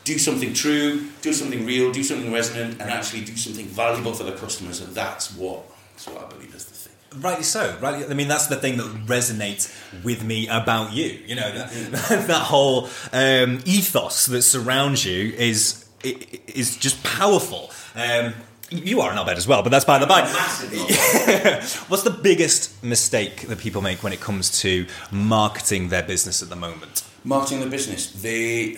do 0.04 0.18
something 0.18 0.52
true, 0.52 1.08
do 1.22 1.32
something 1.32 1.66
real, 1.66 1.90
do 1.90 2.04
something 2.04 2.32
resonant, 2.32 2.80
and 2.80 2.90
actually 2.90 3.24
do 3.24 3.36
something 3.36 3.66
valuable 3.66 4.12
for 4.12 4.24
the 4.24 4.32
customers, 4.32 4.80
and 4.80 4.94
that's 4.94 5.34
what 5.34 5.64
that's 5.92 6.06
what 6.06 6.24
I 6.24 6.28
believe 6.28 6.54
is 6.54 6.64
the 6.66 6.74
thing. 6.74 7.22
Rightly 7.22 7.44
so. 7.44 7.76
Rightly, 7.80 8.06
I 8.06 8.14
mean, 8.14 8.28
that's 8.28 8.48
the 8.48 8.56
thing 8.56 8.76
that 8.76 8.86
resonates 9.06 9.72
with 10.04 10.22
me 10.22 10.46
about 10.48 10.92
you. 10.92 11.20
You 11.26 11.36
know, 11.36 11.52
that, 11.52 11.70
that 12.28 12.42
whole 12.42 12.88
um, 13.12 13.60
ethos 13.64 14.26
that 14.26 14.42
surrounds 14.42 15.04
you 15.04 15.32
is 15.36 15.86
is 16.02 16.76
just 16.76 17.02
powerful. 17.02 17.70
Um, 17.94 18.34
you 18.70 19.00
are 19.02 19.12
an 19.12 19.18
Albed 19.18 19.36
as 19.36 19.46
well, 19.46 19.62
but 19.62 19.70
that's 19.70 19.84
by 19.84 19.98
the 19.98 20.06
by. 20.06 20.22
Massive. 20.22 21.84
What's 21.90 22.02
the 22.02 22.10
biggest 22.10 22.82
mistake 22.82 23.42
that 23.42 23.58
people 23.58 23.80
make 23.80 24.02
when 24.02 24.12
it 24.12 24.20
comes 24.20 24.60
to 24.60 24.86
marketing 25.10 25.88
their 25.88 26.02
business 26.02 26.42
at 26.42 26.48
the 26.50 26.56
moment? 26.56 27.04
marketing 27.24 27.60
the 27.60 27.66
business 27.66 28.10
they 28.22 28.76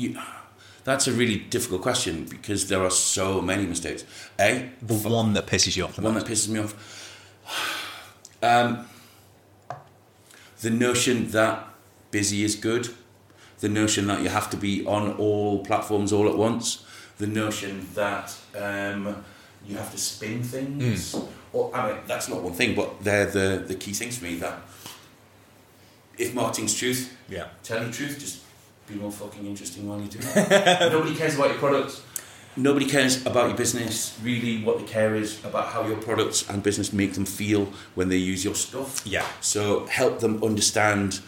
you, 0.00 0.18
that's 0.84 1.06
a 1.06 1.12
really 1.12 1.36
difficult 1.36 1.82
question 1.82 2.24
because 2.24 2.68
there 2.68 2.82
are 2.82 2.90
so 2.90 3.40
many 3.40 3.66
mistakes. 3.66 4.04
A 4.40 4.70
The 4.82 4.94
one 4.94 5.32
that 5.34 5.46
pisses 5.46 5.76
you 5.76 5.84
off 5.84 5.96
the 5.96 6.02
one 6.02 6.14
that 6.14 6.24
pisses 6.26 6.48
me 6.48 6.60
off. 6.60 6.74
Um, 8.42 8.86
the 10.60 10.70
notion 10.70 11.30
that 11.30 11.68
busy 12.10 12.44
is 12.44 12.54
good. 12.56 12.88
The 13.60 13.68
notion 13.68 14.06
that 14.06 14.22
you 14.22 14.28
have 14.28 14.48
to 14.50 14.56
be 14.56 14.86
on 14.86 15.12
all 15.16 15.64
platforms 15.64 16.12
all 16.12 16.28
at 16.28 16.36
once. 16.36 16.84
The 17.18 17.26
notion 17.26 17.88
that 17.94 18.34
um, 18.56 19.24
you 19.66 19.76
have 19.76 19.90
to 19.92 19.98
spin 19.98 20.42
things. 20.42 21.16
Or 21.52 21.74
I 21.74 21.88
mean 21.92 22.00
that's 22.06 22.28
not 22.28 22.42
one 22.42 22.52
thing 22.52 22.74
but 22.76 23.02
they're 23.02 23.26
the, 23.26 23.64
the 23.66 23.74
key 23.74 23.92
things 23.92 24.18
for 24.18 24.24
me 24.24 24.36
that 24.36 24.60
if 26.18 26.34
marketing's 26.34 26.74
truth 26.74 27.16
Yeah. 27.28 27.48
tell 27.62 27.82
the 27.84 27.90
truth, 27.90 28.18
just 28.18 28.40
be 28.88 28.94
more 28.94 29.12
fucking 29.12 29.46
interesting 29.46 29.88
while 29.88 30.00
you 30.00 30.08
do 30.08 30.18
it. 30.20 30.92
Nobody 30.92 31.14
cares 31.14 31.34
about 31.34 31.50
your 31.50 31.58
products. 31.58 32.02
Nobody 32.56 32.86
cares 32.86 33.24
about 33.24 33.48
your 33.48 33.56
business. 33.56 34.18
Really, 34.22 34.64
what 34.64 34.78
they 34.78 34.84
care 34.84 35.14
is 35.14 35.44
about 35.44 35.68
how 35.68 35.86
your 35.86 35.96
products 35.96 36.48
and 36.48 36.62
business 36.62 36.92
make 36.92 37.14
them 37.14 37.24
feel 37.24 37.68
when 37.94 38.08
they 38.08 38.16
use 38.16 38.44
your 38.44 38.54
stuff. 38.54 39.06
Yeah. 39.06 39.26
So 39.40 39.86
help 39.86 40.20
them 40.20 40.42
understand 40.42 41.20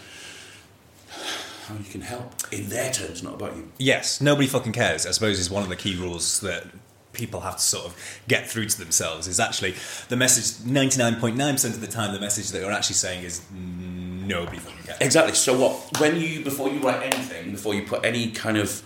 how 1.67 1.75
you 1.76 1.85
can 1.85 2.00
help 2.00 2.35
in 2.50 2.69
their 2.69 2.90
terms, 2.90 3.23
not 3.23 3.35
about 3.35 3.57
you. 3.57 3.71
Yes, 3.79 4.21
nobody 4.21 4.49
fucking 4.49 4.73
cares. 4.73 5.07
I 5.07 5.12
suppose 5.12 5.38
is 5.38 5.50
one 5.50 5.62
of 5.62 5.69
the 5.69 5.76
key 5.76 5.95
rules 5.95 6.40
that 6.40 6.67
people 7.12 7.40
have 7.40 7.57
to 7.57 7.62
sort 7.62 7.87
of 7.87 8.21
get 8.29 8.49
through 8.49 8.67
to 8.67 8.79
themselves. 8.79 9.26
Is 9.26 9.40
actually 9.40 9.75
the 10.09 10.17
message. 10.17 10.67
Ninety 10.67 10.99
nine 10.99 11.17
point 11.17 11.37
nine 11.37 11.55
percent 11.55 11.75
of 11.75 11.81
the 11.81 11.87
time, 11.87 12.12
the 12.12 12.21
message 12.21 12.50
that 12.50 12.61
you're 12.61 12.73
actually 12.73 12.97
saying 12.97 13.25
is 13.25 13.43
nobody 13.52 14.59
fucking 14.59 14.85
cares. 14.85 14.99
Exactly. 15.00 15.35
So 15.35 15.59
what? 15.59 16.00
When 16.00 16.17
you 16.21 16.45
before 16.45 16.69
you 16.69 16.81
write 16.81 17.02
anything, 17.02 17.52
before 17.52 17.75
you 17.75 17.83
put 17.85 18.05
any 18.05 18.31
kind 18.31 18.57
of 18.57 18.83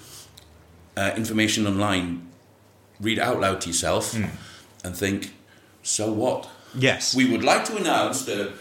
uh, 0.97 1.13
information 1.17 1.67
online, 1.67 2.29
read 3.01 3.19
it 3.19 3.23
out 3.23 3.41
loud 3.41 3.61
to 3.63 3.69
yourself 3.69 4.15
and 4.85 4.97
think. 4.97 5.35
So 5.83 6.13
what? 6.13 6.49
Yes. 6.77 7.15
We 7.15 7.31
would 7.31 7.45
like 7.45 7.65
to 7.67 7.77
announce 7.77 8.25
that 8.25 8.53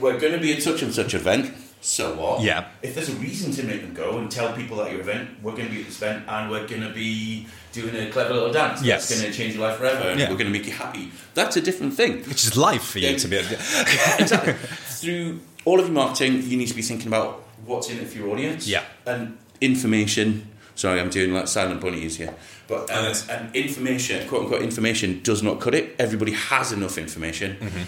we're 0.00 0.18
going 0.18 0.32
to 0.32 0.38
be 0.38 0.52
at 0.52 0.62
such 0.62 0.82
and 0.82 0.94
such 0.94 1.14
event. 1.14 1.52
So 1.82 2.14
what? 2.14 2.42
Yeah. 2.42 2.68
If 2.82 2.94
there's 2.94 3.08
a 3.08 3.14
reason 3.14 3.52
to 3.52 3.62
make 3.62 3.80
them 3.80 3.94
go 3.94 4.18
and 4.18 4.30
tell 4.30 4.52
people 4.52 4.82
at 4.82 4.90
your 4.92 5.00
event, 5.00 5.30
we're 5.42 5.52
going 5.52 5.66
to 5.68 5.72
be 5.72 5.80
at 5.80 5.86
this 5.86 5.96
event 5.96 6.24
and 6.28 6.50
we're 6.50 6.66
going 6.66 6.82
to 6.82 6.90
be 6.92 7.46
doing 7.72 7.94
a 7.96 8.10
clever 8.10 8.34
little 8.34 8.52
dance 8.52 8.82
Yes. 8.82 9.08
that's 9.08 9.20
going 9.20 9.32
to 9.32 9.36
change 9.38 9.54
your 9.54 9.66
life 9.66 9.78
forever 9.78 10.10
and 10.10 10.20
Yeah. 10.20 10.28
we're 10.30 10.36
going 10.36 10.52
to 10.52 10.58
make 10.58 10.66
you 10.66 10.72
happy. 10.72 11.10
That's 11.34 11.56
a 11.56 11.60
different 11.62 11.94
thing. 11.94 12.18
Which 12.24 12.44
is 12.46 12.56
life 12.56 12.82
for 12.84 12.98
you 12.98 13.08
Yeah. 13.10 13.16
to 13.16 13.28
be. 13.28 13.36
exactly. 14.18 14.52
Through 14.52 15.40
all 15.64 15.80
of 15.80 15.86
your 15.86 15.94
marketing, 15.94 16.42
you 16.42 16.56
need 16.58 16.68
to 16.68 16.74
be 16.74 16.82
thinking 16.82 17.06
about 17.08 17.42
what's 17.64 17.88
in 17.88 17.98
it 17.98 18.08
for 18.08 18.18
your 18.18 18.28
audience. 18.30 18.66
Yeah. 18.66 18.82
And 19.06 19.38
information. 19.60 20.48
Sorry, 20.74 21.00
I'm 21.00 21.10
doing 21.10 21.32
like 21.32 21.48
silent 21.48 21.80
bunnies 21.80 22.16
here. 22.16 22.34
But 22.68 22.90
um, 22.90 23.04
Yes. 23.06 23.28
and 23.28 23.54
information, 23.56 24.28
quote 24.28 24.42
unquote, 24.42 24.62
information 24.62 25.20
does 25.22 25.42
not 25.42 25.60
cut 25.60 25.74
it. 25.74 25.94
Everybody 25.98 26.32
has 26.32 26.72
enough 26.72 26.98
information. 26.98 27.56
Mm-hmm. 27.60 27.82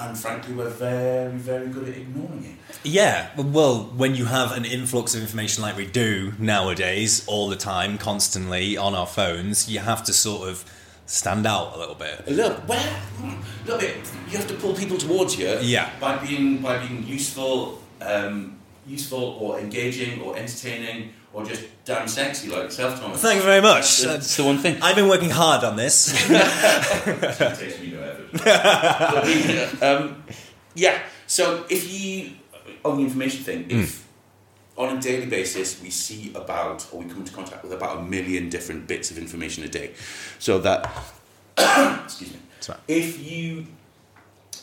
And 0.00 0.16
frankly, 0.16 0.54
we're 0.54 0.68
very, 0.68 1.32
very 1.32 1.68
good 1.68 1.88
at 1.88 1.96
ignoring 1.96 2.44
it. 2.44 2.78
Yeah, 2.84 3.30
well, 3.36 3.84
when 3.96 4.14
you 4.14 4.26
have 4.26 4.56
an 4.56 4.64
influx 4.64 5.14
of 5.14 5.22
information 5.22 5.62
like 5.62 5.76
we 5.76 5.86
do 5.86 6.32
nowadays, 6.38 7.24
all 7.26 7.48
the 7.48 7.56
time, 7.56 7.98
constantly 7.98 8.76
on 8.76 8.94
our 8.94 9.06
phones, 9.06 9.68
you 9.68 9.80
have 9.80 10.04
to 10.04 10.12
sort 10.12 10.48
of 10.48 10.64
stand 11.06 11.46
out 11.46 11.74
a 11.74 11.78
little 11.78 11.94
bit. 11.94 12.22
A 12.26 12.30
little, 12.30 12.62
well, 12.68 12.96
a 13.22 13.64
little 13.64 13.80
bit. 13.80 13.96
You 14.30 14.38
have 14.38 14.46
to 14.48 14.54
pull 14.54 14.74
people 14.74 14.98
towards 14.98 15.36
you. 15.38 15.58
Yeah. 15.62 15.90
By 15.98 16.18
being 16.18 16.58
by 16.58 16.86
being 16.86 17.04
useful, 17.04 17.82
um, 18.00 18.58
useful 18.86 19.36
or 19.40 19.58
engaging 19.58 20.20
or 20.20 20.36
entertaining 20.36 21.12
or 21.38 21.44
just 21.44 21.64
damn 21.84 22.08
sexy 22.08 22.48
like 22.48 22.64
yourself, 22.64 23.00
Thomas. 23.00 23.22
Thank 23.22 23.36
you 23.36 23.44
very 23.44 23.62
much. 23.62 24.02
That's 24.02 24.36
the 24.36 24.42
one 24.42 24.58
thing. 24.58 24.82
I've 24.82 24.96
been 24.96 25.08
working 25.08 25.30
hard 25.30 25.62
on 25.62 25.76
this. 25.76 26.06
Takes 26.28 27.80
me 27.80 27.92
no 27.92 28.02
effort. 28.02 29.82
Um, 29.82 30.24
yeah. 30.74 31.00
So 31.28 31.64
if 31.70 31.92
you 31.92 32.32
on 32.84 32.96
the 32.96 33.04
information 33.04 33.44
thing, 33.44 33.66
if 33.70 34.08
on 34.76 34.96
a 34.96 35.00
daily 35.00 35.26
basis 35.26 35.80
we 35.80 35.90
see 35.90 36.32
about 36.34 36.88
or 36.92 37.02
we 37.02 37.08
come 37.08 37.18
into 37.18 37.32
contact 37.32 37.62
with 37.62 37.72
about 37.72 37.98
a 37.98 38.02
million 38.02 38.48
different 38.48 38.88
bits 38.88 39.12
of 39.12 39.18
information 39.18 39.62
a 39.62 39.68
day, 39.68 39.92
so 40.40 40.58
that 40.58 40.90
excuse 42.04 42.32
me, 42.32 42.38
Sorry. 42.58 42.80
if 42.88 43.20
you 43.24 43.66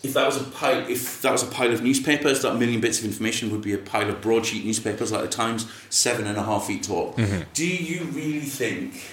if 0.06 0.14
that 0.14 0.26
was 0.26 0.42
a 0.42 0.44
pile 0.46 0.88
if 0.90 1.22
that 1.22 1.32
was 1.32 1.44
a 1.44 1.48
pile 1.48 1.72
of 1.74 1.82
newspapers, 1.84 2.42
that 2.44 2.56
million 2.56 2.80
bits 2.82 3.00
of 3.00 3.06
information 3.06 3.52
would 3.52 3.62
be 3.62 3.74
a 3.74 3.78
pile 3.78 4.10
of 4.10 4.22
broadsheet 4.22 4.64
newspapers 4.66 5.12
like 5.12 5.22
the 5.22 5.28
Times, 5.28 5.70
seven 5.90 6.28
and 6.28 6.38
a 6.38 6.44
half 6.44 6.68
feet 6.68 6.84
tall. 6.84 7.14
Mm-hmm. 7.14 7.42
Do 7.54 7.68
you 7.68 8.04
really 8.06 8.40
think 8.42 9.04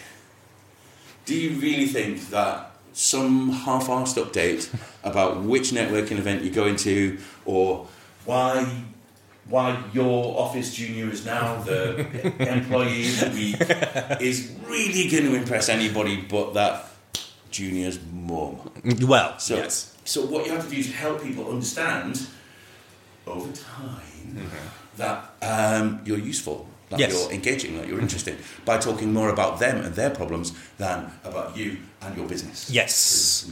Do 1.24 1.34
you 1.34 1.58
really 1.60 1.86
think 1.86 2.28
that 2.30 2.70
some 2.92 3.50
half-assed 3.50 4.22
update 4.22 4.68
about 5.02 5.42
which 5.42 5.70
networking 5.70 6.18
event 6.18 6.44
you're 6.44 6.54
going 6.54 6.76
to, 6.76 7.18
or 7.44 7.86
why 8.24 8.66
why 9.46 9.82
your 9.92 10.38
office 10.38 10.72
junior 10.74 11.10
is 11.10 11.24
now 11.26 11.60
the 11.62 12.00
employee 12.52 13.08
of 13.08 13.20
the 13.20 13.30
week, 13.34 14.20
is 14.20 14.52
really 14.66 15.08
going 15.10 15.24
to 15.24 15.34
impress 15.34 15.68
anybody 15.68 16.16
but 16.20 16.54
that 16.54 16.86
junior's 17.50 17.98
mum? 18.12 18.56
Well, 19.00 19.38
So, 19.38 19.56
yes. 19.56 19.91
So 20.04 20.24
what 20.26 20.46
you 20.46 20.52
have 20.52 20.64
to 20.64 20.70
do 20.70 20.76
is 20.76 20.92
help 20.94 21.22
people 21.22 21.48
understand 21.50 22.26
over 23.26 23.52
time 23.52 24.48
that 24.96 25.30
um, 25.42 26.00
you're 26.04 26.18
useful, 26.18 26.66
that 26.90 26.98
Yes. 27.00 27.12
you're 27.12 27.32
engaging, 27.32 27.76
that 27.78 27.86
you're 27.88 28.00
interested, 28.00 28.36
by 28.64 28.78
talking 28.78 29.12
more 29.12 29.30
about 29.30 29.58
them 29.58 29.84
and 29.84 29.94
their 29.94 30.10
problems 30.10 30.52
than 30.78 31.10
about 31.24 31.56
you 31.56 31.78
and 32.02 32.16
your 32.16 32.26
business. 32.26 32.70
Yes. 32.70 33.50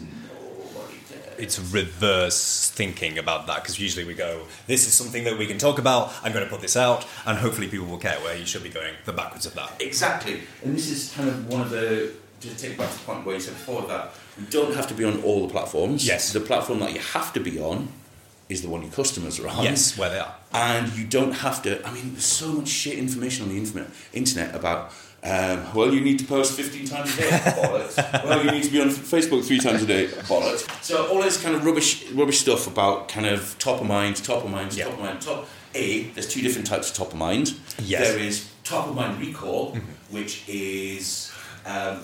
It's 1.39 1.59
reverse 1.73 2.71
thinking 2.71 3.17
about 3.17 3.47
that 3.47 3.63
because 3.63 3.81
usually 3.81 4.05
we 4.05 4.13
go, 4.13 4.43
this 4.67 4.87
is 4.87 4.93
something 4.93 5.25
that 5.25 5.39
we 5.39 5.47
can 5.47 5.57
talk 5.57 5.79
about, 5.79 6.13
I'm 6.23 6.33
going 6.33 6.45
to 6.45 6.51
put 6.51 6.61
this 6.61 6.77
out, 6.77 7.07
and 7.25 7.39
hopefully 7.39 7.67
people 7.69 7.87
will 7.87 7.97
care 7.97 8.19
where 8.21 8.37
you 8.37 8.45
should 8.45 8.63
be 8.63 8.69
going 8.69 8.93
the 9.07 9.15
backwards 9.15 9.47
of 9.47 9.55
that. 9.55 9.81
Exactly. 9.81 10.43
And 10.63 10.77
this 10.77 10.91
is 10.91 11.11
kind 11.15 11.31
of 11.31 11.49
one 11.49 11.63
of 11.63 11.71
the, 11.71 12.13
to 12.41 12.57
take 12.57 12.77
back 12.79 12.91
to 12.91 12.99
the 12.99 13.05
point 13.05 13.25
where 13.27 13.35
you 13.35 13.41
said 13.41 13.55
before 13.55 13.83
that 13.83 14.11
you 14.39 14.47
don't 14.51 14.75
have 14.75 14.87
to 14.89 14.95
be 14.95 15.05
on 15.05 15.23
all 15.23 15.47
the 15.47 15.53
platforms. 15.53 16.07
Yes. 16.07 16.33
The 16.33 16.41
platform 16.41 16.81
that 16.81 16.93
you 16.93 17.01
have 17.01 17.33
to 17.35 17.41
be 17.41 17.61
on 17.61 17.89
is 18.49 18.63
the 18.63 18.69
one 18.69 18.83
your 18.83 18.91
customers 18.91 19.39
are 19.39 19.49
on. 19.49 19.63
Yes, 19.63 19.97
where 19.97 20.11
they 20.11 20.19
are. 20.19 20.35
and 20.53 20.93
you 20.95 21.05
don't 21.05 21.33
have 21.33 21.63
to. 21.63 21.87
I 21.87 21.93
mean, 21.93 22.13
there's 22.13 22.25
so 22.25 22.49
much 22.53 22.69
shit 22.69 22.99
information 22.99 23.45
on 23.45 23.51
the 23.51 23.57
internet, 23.59 23.89
internet 24.13 24.55
about. 24.55 24.93
Um, 25.23 25.75
well, 25.75 25.93
you 25.93 26.01
need 26.01 26.19
to 26.21 26.25
post 26.25 26.55
15 26.55 26.87
times 26.87 27.13
a 27.13 27.21
day, 27.21 27.29
bollocks. 27.29 28.25
well, 28.25 28.43
you 28.43 28.51
need 28.53 28.63
to 28.65 28.71
be 28.71 28.81
on 28.81 28.89
Facebook 28.89 29.45
three 29.45 29.61
times 29.61 29.83
a 29.83 29.87
day, 29.87 30.07
bollocks. 30.07 30.67
So 30.83 31.09
all 31.09 31.21
this 31.21 31.41
kind 31.43 31.55
of 31.55 31.63
rubbish, 31.67 32.09
rubbish 32.13 32.39
stuff 32.41 32.67
about 32.67 33.09
kind 33.11 33.27
of 33.27 33.55
top 33.59 33.83
of 33.83 33.87
mind, 33.87 34.17
top 34.25 34.45
of 34.45 34.51
mind, 34.51 34.73
Yeah. 34.75 34.85
top 34.87 34.95
of 34.95 35.01
mind, 35.01 35.21
top. 35.21 35.47
A, 35.75 36.05
there's 36.15 36.27
two 36.27 36.41
different 36.41 36.67
types 36.67 36.89
of 36.91 36.97
top 36.97 37.09
of 37.13 37.19
mind. 37.19 37.53
Yes. 37.79 38.09
There 38.09 38.19
is 38.19 38.51
top 38.65 38.89
of 38.89 38.95
mind 38.97 39.21
recall, 39.21 39.77
which 40.09 40.43
is 40.49 41.31
um, 41.67 42.01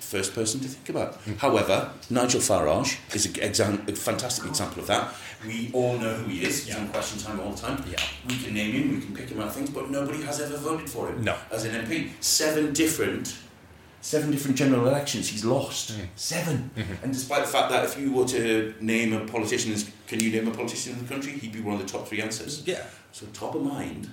first 0.00 0.34
person 0.34 0.60
to 0.60 0.68
think 0.68 0.88
about. 0.88 1.18
However, 1.38 1.90
Nigel 2.10 2.40
Farage 2.40 2.98
is 3.14 3.26
a, 3.26 3.44
exam- 3.44 3.84
a 3.88 3.92
fantastic 3.94 4.46
example 4.46 4.80
of 4.82 4.86
that. 4.88 5.12
We 5.46 5.70
all 5.72 5.98
know 5.98 6.14
who 6.14 6.28
he 6.30 6.44
is. 6.44 6.64
He's 6.64 6.74
Yeah. 6.74 6.80
on 6.82 6.88
question 6.88 7.18
time 7.18 7.40
all 7.40 7.50
the 7.52 7.60
time. 7.60 7.84
Yeah. 7.90 8.00
We 8.28 8.36
can 8.38 8.54
name 8.54 8.72
him, 8.72 8.94
we 8.94 9.00
can 9.00 9.14
pick 9.14 9.28
him 9.28 9.40
out 9.40 9.52
things, 9.54 9.70
but 9.70 9.90
nobody 9.90 10.22
has 10.22 10.40
ever 10.40 10.56
voted 10.56 10.88
for 10.88 11.08
him 11.08 11.22
No. 11.24 11.36
as 11.50 11.64
an 11.64 11.74
MP. 11.74 12.10
Seven 12.20 12.72
different, 12.72 13.34
seven 14.00 14.30
different 14.30 14.56
general 14.56 14.86
elections 14.86 15.28
he's 15.28 15.44
lost. 15.44 15.92
Mm. 15.92 16.06
7 16.16 16.70
Mm-hmm. 16.76 17.04
And 17.04 17.12
despite 17.12 17.42
the 17.44 17.50
fact 17.50 17.70
that 17.70 17.84
if 17.84 17.98
you 17.98 18.12
were 18.12 18.26
to 18.26 18.74
name 18.80 19.12
a 19.12 19.20
politician, 19.26 19.72
as- 19.72 19.90
can 20.06 20.20
you 20.20 20.30
name 20.30 20.46
a 20.48 20.52
politician 20.54 20.92
in 20.94 20.98
the 21.04 21.08
country? 21.12 21.32
He'd 21.32 21.52
be 21.52 21.60
one 21.60 21.74
of 21.74 21.80
the 21.84 21.88
top 21.92 22.06
three 22.08 22.22
answers. 22.22 22.62
Yeah. 22.66 22.84
So 23.12 23.26
top 23.32 23.54
of 23.54 23.62
mind, 23.62 24.10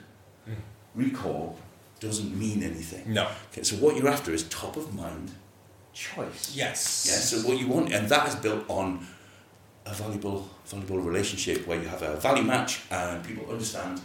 recall 0.95 1.57
doesn't 1.99 2.37
mean 2.37 2.63
anything. 2.63 3.13
No. 3.13 3.29
Okay, 3.51 3.63
so 3.63 3.75
what 3.77 3.95
you're 3.95 4.09
after 4.09 4.33
is 4.33 4.43
top 4.43 4.75
of 4.75 4.93
mind 4.93 5.31
choice. 5.93 6.51
Yes. 6.55 7.05
Yeah, 7.07 7.15
so 7.15 7.47
what 7.47 7.59
you 7.59 7.67
want, 7.67 7.93
and 7.93 8.09
that 8.09 8.27
is 8.27 8.35
built 8.35 8.63
on 8.69 9.05
a 9.85 9.93
valuable, 9.93 10.49
valuable 10.65 10.99
relationship 10.99 11.67
where 11.67 11.79
you 11.81 11.87
have 11.87 12.01
a 12.01 12.15
value 12.17 12.43
match 12.43 12.81
and 12.89 13.23
people 13.23 13.49
understand 13.51 14.01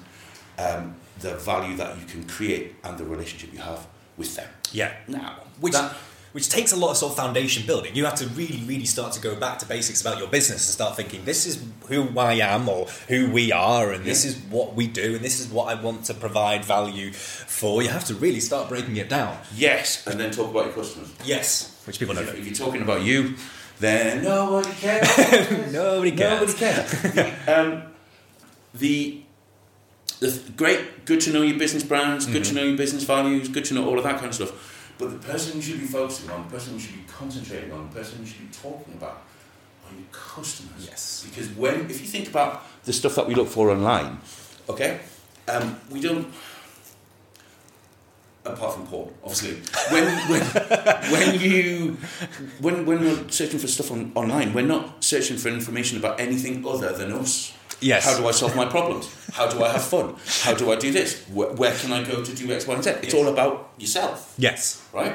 um, 0.58 0.94
the 1.20 1.34
value 1.36 1.76
that 1.76 1.98
you 1.98 2.04
can 2.06 2.24
create 2.24 2.74
and 2.84 2.98
the 2.98 3.04
relationship 3.04 3.52
you 3.52 3.60
have 3.60 3.86
with 4.16 4.34
them. 4.36 4.48
Yeah. 4.72 4.92
Now, 5.06 5.36
Which, 5.60 5.74
that- 5.74 5.94
which 6.32 6.48
takes 6.50 6.72
a 6.72 6.76
lot 6.76 6.90
of 6.90 6.96
sort 6.96 7.12
of 7.12 7.16
foundation 7.16 7.64
building. 7.66 7.94
You 7.96 8.04
have 8.04 8.16
to 8.16 8.26
really, 8.28 8.62
really 8.66 8.84
start 8.84 9.12
to 9.14 9.20
go 9.20 9.34
back 9.36 9.58
to 9.60 9.66
basics 9.66 10.00
about 10.02 10.18
your 10.18 10.28
business 10.28 10.66
and 10.66 10.72
start 10.74 10.94
thinking, 10.96 11.24
this 11.24 11.46
is 11.46 11.64
who 11.86 12.16
I 12.18 12.34
am 12.34 12.68
or 12.68 12.86
who 13.08 13.30
we 13.30 13.50
are, 13.52 13.92
and 13.92 14.04
this 14.04 14.24
Yeah. 14.24 14.32
is 14.32 14.36
what 14.50 14.74
we 14.74 14.88
do, 14.88 15.14
and 15.16 15.24
this 15.24 15.40
is 15.40 15.46
what 15.46 15.68
I 15.68 15.80
want 15.80 16.04
to 16.06 16.14
provide 16.14 16.64
value 16.64 17.12
for. 17.12 17.82
You 17.82 17.88
have 17.88 18.04
to 18.06 18.14
really 18.14 18.40
start 18.40 18.68
breaking 18.68 18.96
it 18.96 19.08
down. 19.08 19.38
yes, 19.56 20.06
and 20.06 20.18
then 20.20 20.30
talk 20.32 20.50
about 20.50 20.66
your 20.66 20.74
customers. 20.74 21.08
Yes. 21.24 21.74
Which 21.88 21.98
people 21.98 22.14
don't 22.14 22.24
If, 22.24 22.32
know. 22.34 22.38
if 22.38 22.46
you're 22.46 22.54
talking 22.66 22.82
about 22.82 23.02
you, 23.02 23.34
then 23.80 24.22
nobody 24.22 24.72
cares. 24.74 25.72
Nobody 25.72 26.12
cares. 26.12 26.40
Nobody 26.40 26.58
cares. 26.58 27.02
the, 27.02 27.34
um, 27.60 27.82
the 28.74 29.22
the 30.20 30.40
great, 30.56 31.04
good 31.06 31.20
to 31.22 31.32
know 31.32 31.42
your 31.42 31.58
business 31.58 31.82
brands, 31.84 32.26
good 32.26 32.42
Mm-hmm. 32.42 32.54
to 32.54 32.54
know 32.60 32.64
your 32.68 32.76
business 32.76 33.04
values, 33.04 33.48
good 33.48 33.64
to 33.66 33.74
know 33.74 33.88
all 33.88 33.96
of 33.98 34.04
that 34.04 34.16
kind 34.16 34.26
of 34.26 34.34
stuff. 34.34 34.52
But 34.98 35.12
the 35.12 35.18
person 35.32 35.56
you 35.56 35.62
should 35.62 35.80
be 35.80 35.86
focusing 35.86 36.28
on, 36.30 36.48
the 36.48 36.50
person 36.56 36.74
you 36.74 36.80
should 36.80 36.96
be 36.96 37.04
concentrating 37.06 37.72
on, 37.72 37.88
the 37.88 37.94
person 38.00 38.18
you 38.20 38.26
should 38.26 38.40
be 38.50 38.52
talking 38.52 38.94
about 38.94 39.22
are 39.86 39.94
your 39.94 40.08
customers. 40.10 40.84
Yes. 40.84 41.24
Because 41.28 41.48
when, 41.50 41.88
if 41.88 42.00
you 42.00 42.06
think 42.06 42.28
about 42.28 42.64
the 42.84 42.92
stuff 42.92 43.14
that 43.14 43.26
we 43.28 43.34
look 43.34 43.48
for 43.48 43.70
online, 43.70 44.18
okay, 44.68 45.00
um, 45.46 45.80
we 45.90 46.00
don't. 46.00 46.26
Apart 48.48 48.74
from 48.74 48.86
porn, 48.86 49.10
obviously, 49.22 49.54
when 49.92 50.04
when 50.30 50.42
when 51.12 51.40
you 51.40 51.96
when 52.60 52.86
when 52.86 53.00
we're 53.00 53.28
searching 53.30 53.58
for 53.58 53.66
stuff 53.68 53.90
on, 53.90 54.10
online, 54.14 54.52
we're 54.54 54.66
not 54.66 55.02
searching 55.04 55.36
for 55.36 55.48
information 55.48 55.98
about 55.98 56.18
anything 56.20 56.64
other 56.66 56.92
than 56.92 57.12
us. 57.12 57.52
Yes. 57.80 58.04
How 58.06 58.16
do 58.18 58.26
I 58.26 58.32
solve 58.32 58.56
my 58.56 58.64
problems? 58.66 59.06
How 59.32 59.48
do 59.48 59.62
I 59.62 59.68
have 59.68 59.84
fun? 59.84 60.16
How 60.42 60.54
do 60.54 60.72
I 60.72 60.76
do 60.76 60.90
this? 60.90 61.22
Where, 61.28 61.50
where 61.52 61.74
can 61.76 61.92
I 61.92 62.02
go 62.02 62.24
to 62.24 62.34
do 62.34 62.52
X, 62.52 62.66
Y, 62.66 62.74
and 62.74 62.82
Z? 62.82 62.90
It's 62.90 63.04
Yes. 63.04 63.14
all 63.14 63.28
about 63.28 63.70
yourself, 63.78 64.34
Yes. 64.36 64.82
right? 64.92 65.14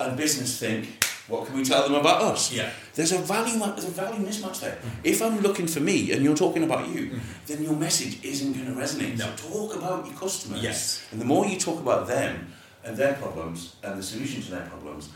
And 0.00 0.16
business 0.16 0.58
think, 0.58 1.04
what 1.32 1.46
can 1.46 1.56
we 1.56 1.64
tell 1.64 1.82
them 1.84 1.94
about 1.94 2.20
us? 2.20 2.52
Yeah. 2.52 2.70
There's 2.94 3.12
a 3.12 3.18
value 3.18 3.58
there's 3.58 3.86
a 3.86 3.90
value 3.90 4.24
mismatch 4.24 4.60
there. 4.60 4.78
If 5.02 5.22
I'm 5.22 5.40
looking 5.40 5.66
for 5.66 5.80
me 5.80 6.12
and 6.12 6.22
you're 6.22 6.36
talking 6.36 6.62
about 6.62 6.88
you, 6.88 7.18
then 7.46 7.62
your 7.62 7.74
message 7.74 8.22
isn't 8.22 8.52
going 8.52 8.66
to 8.66 8.72
resonate. 8.72 9.16
No. 9.16 9.34
So 9.36 9.48
talk 9.50 9.76
about 9.76 10.04
your 10.06 10.14
customers. 10.14 10.62
Yes. 10.62 11.02
And 11.10 11.18
the 11.18 11.24
more 11.24 11.46
you 11.46 11.58
talk 11.58 11.80
about 11.80 12.06
them 12.06 12.52
and 12.84 12.96
their 12.98 13.14
problems 13.14 13.76
and 13.82 13.98
the 13.98 14.02
solution 14.02 14.42
to 14.42 14.50
their 14.50 14.66
problems 14.66 15.08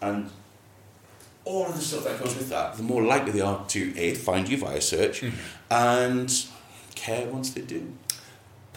and 0.00 0.30
all 1.44 1.66
of 1.66 1.74
the 1.74 1.80
stuff 1.80 2.04
that 2.04 2.22
goes 2.22 2.36
with 2.36 2.48
that, 2.50 2.76
the 2.76 2.82
more 2.84 3.02
likely 3.02 3.32
they 3.32 3.40
are 3.40 3.66
to 3.66 3.98
A, 3.98 4.14
find 4.14 4.48
you 4.48 4.56
via 4.58 4.80
search 4.80 5.24
and 5.70 6.46
care 6.94 7.26
once 7.26 7.50
they 7.50 7.62
do. 7.62 7.92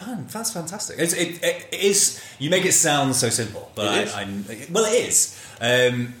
Man, 0.00 0.26
that's 0.30 0.52
fantastic. 0.52 0.98
It's, 0.98 1.12
it, 1.12 1.42
it 1.42 1.74
is. 1.74 2.20
You 2.38 2.50
make 2.50 2.64
it 2.64 2.72
sound 2.72 3.14
so 3.14 3.30
simple, 3.30 3.70
but 3.74 3.98
It 3.98 4.08
is. 4.08 4.14
I, 4.14 4.22
I, 4.22 4.66
well, 4.70 4.84
it 4.84 5.08
is. 5.08 5.40
Um, 5.60 6.14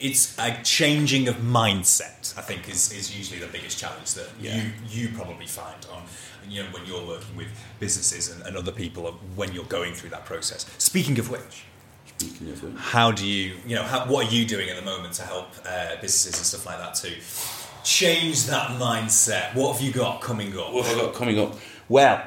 it's 0.00 0.38
a 0.38 0.56
changing 0.62 1.28
of 1.28 1.36
mindset. 1.36 2.36
I 2.38 2.42
think 2.42 2.68
is, 2.68 2.92
is 2.92 3.16
usually 3.16 3.40
the 3.40 3.46
biggest 3.48 3.78
challenge 3.78 4.14
that 4.14 4.28
Yeah. 4.40 4.56
you 4.56 4.72
you 4.88 5.08
probably 5.16 5.46
find 5.46 5.86
on 5.92 6.02
you 6.48 6.62
know 6.62 6.68
when 6.70 6.84
you're 6.86 7.06
working 7.06 7.36
with 7.36 7.48
businesses 7.80 8.30
and, 8.30 8.42
and 8.46 8.56
other 8.56 8.72
people 8.72 9.02
when 9.36 9.52
you're 9.52 9.64
going 9.64 9.94
through 9.94 10.10
that 10.10 10.24
process. 10.24 10.66
Speaking 10.78 11.18
of 11.18 11.30
which, 11.30 11.64
Speaking 12.16 12.50
of 12.50 12.62
which. 12.62 12.74
how 12.76 13.10
do 13.12 13.26
you 13.26 13.56
you 13.66 13.74
know 13.76 13.82
how, 13.82 14.06
what 14.06 14.26
are 14.26 14.30
you 14.34 14.44
doing 14.46 14.68
at 14.70 14.76
the 14.76 14.82
moment 14.92 15.14
to 15.14 15.22
help 15.22 15.48
uh, 15.66 15.96
businesses 16.00 16.36
and 16.36 16.46
stuff 16.46 16.64
like 16.66 16.78
that 16.78 16.94
to 17.02 17.10
change 17.84 18.46
that 18.46 18.68
mindset? 18.78 19.54
What 19.54 19.72
have 19.74 19.82
you 19.84 19.92
got 19.92 20.20
coming 20.20 20.56
up? 20.58 20.72
What 20.72 20.86
have 20.86 20.98
I 20.98 21.00
got 21.02 21.14
coming 21.14 21.38
up? 21.38 21.54
Well, 21.88 22.22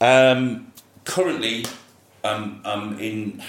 um, 0.00 0.72
currently, 1.04 1.66
um, 2.22 2.60
I'm 2.64 2.98
in. 2.98 3.42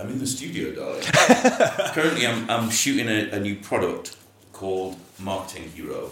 I'm 0.00 0.08
in 0.08 0.18
the 0.18 0.26
studio, 0.26 0.72
darling. 0.72 1.02
currently, 1.92 2.26
I'm, 2.26 2.48
I'm 2.48 2.70
shooting 2.70 3.06
a, 3.08 3.36
a 3.36 3.40
new 3.40 3.56
product 3.56 4.16
called 4.54 4.96
Marketing 5.18 5.70
Hero, 5.70 6.10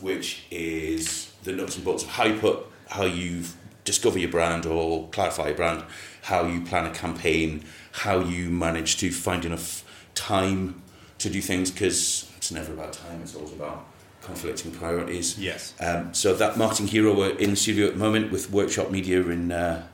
which 0.00 0.44
is 0.52 1.32
the 1.42 1.52
nuts 1.52 1.74
and 1.74 1.84
bolts 1.84 2.04
of 2.04 2.10
how 2.10 2.26
you 2.26 2.38
put, 2.38 2.60
how 2.88 3.04
you 3.04 3.42
discover 3.84 4.20
your 4.20 4.30
brand 4.30 4.66
or 4.66 5.08
clarify 5.08 5.48
your 5.48 5.56
brand, 5.56 5.82
how 6.22 6.46
you 6.46 6.60
plan 6.60 6.86
a 6.86 6.94
campaign, 6.94 7.64
how 7.90 8.20
you 8.20 8.50
manage 8.50 8.98
to 8.98 9.10
find 9.10 9.44
enough 9.44 9.84
time 10.14 10.80
to 11.18 11.28
do 11.28 11.40
things 11.40 11.72
because 11.72 12.30
it's 12.36 12.52
never 12.52 12.72
about 12.72 12.92
time. 12.92 13.20
It's 13.20 13.34
always 13.34 13.52
about 13.52 13.84
conflicting 14.22 14.70
priorities. 14.70 15.38
Yes. 15.40 15.74
Um, 15.80 16.14
so 16.14 16.34
that 16.34 16.56
marketing 16.56 16.86
hero 16.86 17.12
we're 17.12 17.36
in 17.36 17.50
the 17.50 17.56
studio 17.56 17.88
at 17.88 17.94
the 17.94 17.98
moment 17.98 18.30
with 18.30 18.52
Workshop 18.52 18.92
Media 18.92 19.20
in 19.22 19.50
uh, 19.50 19.86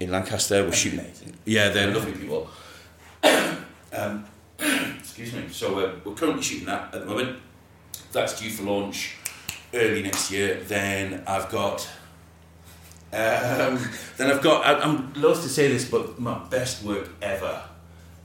in 0.00 0.10
Lancaster. 0.10 0.62
We're 0.64 0.72
shooting. 0.72 1.00
Amazing. 1.00 1.34
Yeah, 1.46 1.70
they're 1.70 1.92
lovely 1.92 2.12
people. 2.12 2.50
Um, 3.92 4.24
excuse 4.98 5.32
me. 5.32 5.44
So 5.50 5.74
we're, 5.76 5.94
we're 6.04 6.14
currently 6.14 6.42
shooting 6.42 6.66
that 6.66 6.94
at 6.94 7.00
the 7.00 7.06
moment. 7.06 7.38
That's 8.12 8.40
due 8.40 8.50
for 8.50 8.64
launch 8.64 9.16
early 9.72 10.02
next 10.02 10.30
year. 10.30 10.56
Then 10.56 11.22
I've 11.26 11.50
got. 11.50 11.88
Um, 13.12 13.78
then 14.16 14.30
I've 14.30 14.42
got. 14.42 14.64
I, 14.66 14.80
I'm 14.80 15.12
loath 15.14 15.42
to 15.42 15.48
say 15.48 15.68
this, 15.68 15.88
but 15.88 16.18
my 16.18 16.38
best 16.48 16.84
work 16.84 17.08
ever. 17.22 17.62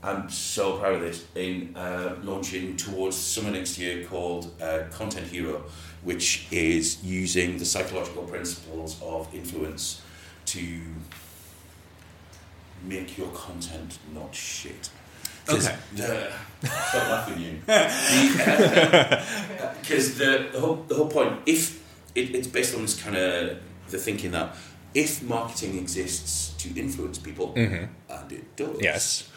I'm 0.02 0.30
so 0.30 0.78
proud 0.78 0.94
of 0.94 1.00
this 1.02 1.26
in 1.34 1.76
uh, 1.76 2.16
launching 2.22 2.76
towards 2.76 3.16
summer 3.16 3.50
next 3.50 3.78
year 3.78 4.04
called 4.04 4.50
uh, 4.60 4.84
Content 4.90 5.26
Hero, 5.26 5.64
which 6.02 6.46
is 6.50 7.04
using 7.04 7.58
the 7.58 7.66
psychological 7.66 8.22
principles 8.22 9.00
of 9.02 9.32
influence 9.34 10.00
to 10.46 10.80
make 12.84 13.18
your 13.18 13.28
content 13.28 13.98
not 14.14 14.34
shit. 14.34 14.90
Okay. 15.48 15.76
The, 15.96 16.30
stop 16.62 17.08
laughing, 17.08 17.40
you. 17.42 17.58
Because 19.80 20.18
the, 20.18 20.48
the 20.52 20.60
whole 20.60 20.84
the 20.88 20.94
whole 20.94 21.08
point, 21.08 21.40
if 21.46 21.82
it, 22.14 22.34
it's 22.34 22.48
based 22.48 22.74
on 22.74 22.82
this 22.82 23.00
kind 23.00 23.16
of 23.16 23.58
the 23.88 23.98
thinking 23.98 24.30
that 24.32 24.54
if 24.94 25.22
marketing 25.22 25.78
exists 25.78 26.50
to 26.62 26.68
influence 26.78 27.18
people, 27.18 27.52
and 27.56 27.88
it 28.32 28.56
does, 28.56 28.68
Mm-hmm. 28.68 28.84
Yes. 28.84 29.28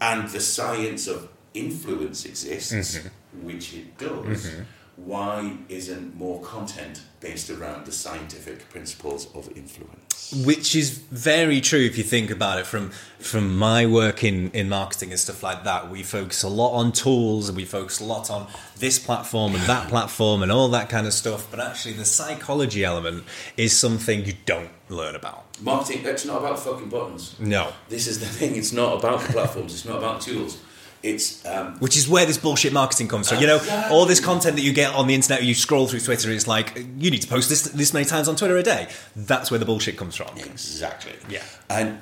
and 0.00 0.28
the 0.28 0.40
science 0.40 1.06
of 1.06 1.28
influence 1.54 2.24
exists, 2.26 2.72
Mm-hmm. 2.98 3.46
which 3.46 3.74
it 3.74 3.96
does, 3.98 4.50
why 4.96 5.56
isn't 5.68 6.16
more 6.16 6.40
content 6.42 7.02
based 7.20 7.50
around 7.50 7.84
the 7.86 7.92
scientific 7.92 8.68
principles 8.70 9.28
of 9.34 9.48
influence? 9.56 10.32
Which 10.44 10.74
is 10.74 10.98
very 10.98 11.60
true 11.60 11.80
if 11.80 11.98
you 11.98 12.04
think 12.04 12.30
about 12.30 12.58
it 12.58 12.66
from 12.66 12.92
from 13.18 13.56
my 13.56 13.86
work 13.86 14.22
in, 14.22 14.50
in 14.52 14.68
marketing 14.68 15.10
and 15.10 15.18
stuff 15.18 15.42
like 15.42 15.64
that. 15.64 15.90
We 15.90 16.02
focus 16.02 16.42
a 16.42 16.48
lot 16.48 16.72
on 16.72 16.92
tools 16.92 17.48
and 17.48 17.56
we 17.56 17.64
focus 17.64 18.00
a 18.00 18.04
lot 18.04 18.30
on 18.30 18.46
this 18.78 18.98
platform 18.98 19.54
and 19.54 19.64
that 19.64 19.88
platform 19.88 20.42
and 20.42 20.52
all 20.52 20.68
that 20.68 20.88
kind 20.88 21.06
of 21.06 21.12
stuff. 21.12 21.48
But 21.50 21.60
actually 21.60 21.94
the 21.94 22.04
psychology 22.04 22.84
element 22.84 23.24
is 23.56 23.76
something 23.76 24.24
you 24.24 24.34
don't 24.46 24.70
learn 24.88 25.14
about. 25.14 25.44
Marketing, 25.60 26.04
it's 26.04 26.24
not 26.24 26.38
about 26.38 26.58
fucking 26.58 26.88
buttons. 26.88 27.38
No. 27.38 27.72
This 27.88 28.06
is 28.06 28.20
the 28.20 28.26
thing. 28.26 28.56
It's 28.56 28.72
not 28.72 28.98
about 28.98 29.20
the 29.20 29.32
platforms. 29.32 29.72
It's 29.72 29.84
not 29.84 29.98
about 29.98 30.20
tools. 30.20 30.58
It's 31.04 31.44
um, 31.44 31.78
Which 31.80 31.96
is 31.96 32.08
where 32.08 32.24
this 32.24 32.38
bullshit 32.38 32.72
marketing 32.72 33.08
comes 33.08 33.28
from. 33.28 33.38
You 33.40 33.46
know, 33.46 33.88
all 33.90 34.06
this 34.06 34.20
content 34.20 34.56
that 34.56 34.62
you 34.62 34.72
get 34.72 34.94
on 34.94 35.06
the 35.06 35.14
internet, 35.14 35.42
you 35.44 35.54
scroll 35.54 35.86
through 35.86 36.00
Twitter, 36.00 36.30
it's 36.30 36.46
like, 36.48 36.76
you 36.98 37.10
need 37.10 37.20
to 37.22 37.28
post 37.28 37.48
this 37.50 37.62
this 37.64 37.92
many 37.92 38.06
times 38.06 38.26
on 38.26 38.36
Twitter 38.36 38.56
a 38.56 38.62
day. 38.62 38.88
That's 39.14 39.50
where 39.50 39.58
the 39.58 39.66
bullshit 39.66 39.96
comes 39.98 40.16
from. 40.16 40.36
exactly. 40.38 41.12
Yeah. 41.28 41.42
And 41.68 41.98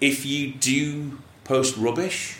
if 0.00 0.24
you 0.26 0.52
do 0.54 1.18
post 1.44 1.76
rubbish, 1.76 2.38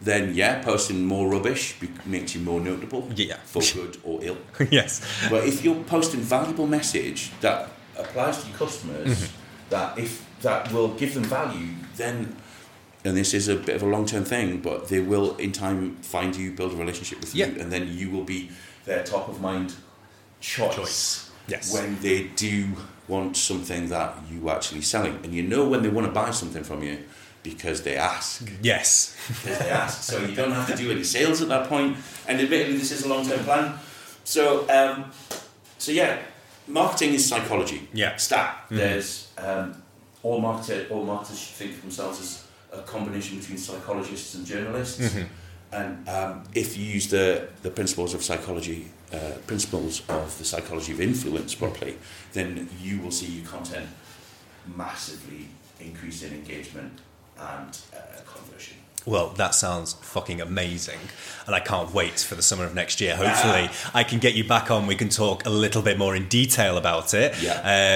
then 0.00 0.34
yeah, 0.34 0.62
posting 0.62 1.04
more 1.04 1.28
rubbish 1.28 1.76
makes 2.06 2.34
you 2.34 2.40
more 2.40 2.60
notable. 2.60 3.08
Yeah. 3.14 3.36
For 3.44 3.62
good 3.74 3.98
or 4.04 4.20
ill. 4.22 4.38
yes. 4.70 5.00
But 5.28 5.44
if 5.46 5.64
you're 5.64 5.82
posting 5.84 6.20
valuable 6.20 6.66
message 6.66 7.30
that 7.40 7.68
applies 7.96 8.42
to 8.42 8.48
your 8.48 8.58
customers, 8.58 9.08
Mm-hmm. 9.08 9.70
that 9.70 9.98
if 9.98 10.24
that 10.42 10.72
will 10.72 10.88
give 10.94 11.14
them 11.14 11.24
value, 11.24 11.74
then 11.96 12.34
and 13.04 13.16
this 13.16 13.32
is 13.34 13.48
a 13.48 13.56
bit 13.56 13.76
of 13.76 13.82
a 13.82 13.86
long 13.86 14.06
term 14.06 14.24
thing, 14.24 14.60
but 14.60 14.88
they 14.88 15.00
will 15.00 15.36
in 15.36 15.52
time 15.52 15.96
find 16.02 16.34
you, 16.36 16.52
build 16.52 16.72
a 16.72 16.76
relationship 16.76 17.20
with 17.20 17.34
you, 17.34 17.44
and 17.44 17.70
then 17.72 17.88
you 17.88 18.10
will 18.10 18.24
be 18.24 18.50
their 18.84 19.02
top 19.04 19.28
of 19.28 19.40
mind 19.40 19.74
choice, 20.40 20.74
Choice. 20.76 21.30
Yes. 21.48 21.72
when 21.74 21.98
they 22.00 22.24
do 22.36 22.68
want 23.08 23.36
something 23.36 23.88
that 23.88 24.16
you 24.30 24.48
actually 24.50 24.82
selling, 24.82 25.18
and 25.24 25.34
you 25.34 25.42
know 25.42 25.68
when 25.68 25.82
they 25.82 25.88
want 25.88 26.06
to 26.06 26.12
buy 26.12 26.30
something 26.30 26.62
from 26.64 26.82
you 26.82 26.98
because 27.42 27.82
they 27.82 27.96
ask 27.96 28.50
Yes. 28.62 29.16
because 29.28 29.58
they 29.58 29.70
ask. 29.70 30.02
So 30.02 30.22
you 30.24 30.34
don't 30.34 30.52
have 30.52 30.66
to 30.68 30.76
do 30.76 30.90
any 30.90 31.02
sales 31.04 31.40
at 31.40 31.48
that 31.48 31.68
point. 31.68 31.96
And 32.28 32.38
admittedly, 32.40 32.76
this 32.76 32.92
is 32.92 33.04
a 33.04 33.08
long 33.08 33.26
term 33.26 33.40
plan. 33.44 33.78
So, 34.24 34.68
um, 34.68 35.10
so 35.78 35.90
yeah, 35.92 36.18
marketing 36.68 37.14
is 37.14 37.26
psychology. 37.26 37.88
Yeah. 37.94 38.16
Stat. 38.16 38.66
There's 38.70 39.28
um, 39.38 39.82
all 40.22 40.40
marketer, 40.42 40.90
all 40.90 41.04
marketers 41.04 41.38
should 41.40 41.54
think 41.56 41.72
of 41.72 41.80
themselves 41.82 42.20
as 42.20 42.44
a 42.72 42.82
combination 42.82 43.38
between 43.38 43.58
psychologists 43.58 44.34
and 44.34 44.46
journalists. 44.46 45.16
And 45.72 46.08
um, 46.08 46.42
if 46.54 46.76
you 46.76 46.84
use 46.84 47.08
the, 47.08 47.48
the 47.62 47.70
principles 47.70 48.12
of 48.14 48.22
psychology, 48.22 48.88
uh, 49.12 49.32
principles 49.46 50.02
of 50.08 50.36
the 50.38 50.44
psychology 50.44 50.92
of 50.92 51.00
influence 51.00 51.54
properly, 51.54 51.96
then 52.32 52.68
you 52.82 53.00
will 53.00 53.12
see 53.12 53.26
your 53.26 53.46
content 53.46 53.88
massively 54.76 55.48
increase 55.80 56.22
in 56.22 56.32
engagement 56.34 56.98
and 57.38 57.78
uh, 57.94 57.98
conversion. 58.26 58.76
Well, 59.06 59.28
that 59.30 59.54
sounds 59.54 59.94
fucking 59.94 60.40
amazing. 60.40 60.98
And 61.46 61.54
I 61.56 61.60
can't 61.60 61.92
wait 61.92 62.20
for 62.20 62.34
the 62.34 62.42
summer 62.42 62.64
of 62.64 62.74
next 62.74 63.00
year. 63.00 63.16
Hopefully, 63.16 63.70
I 63.94 64.04
can 64.04 64.18
get 64.18 64.34
you 64.34 64.44
back 64.44 64.70
on. 64.70 64.86
We 64.86 64.94
can 64.94 65.08
talk 65.08 65.46
a 65.46 65.50
little 65.50 65.82
bit 65.82 65.98
more 65.98 66.14
in 66.14 66.28
detail 66.28 66.76
about 66.76 67.12
it 67.14 67.34
Yeah. 67.42 67.54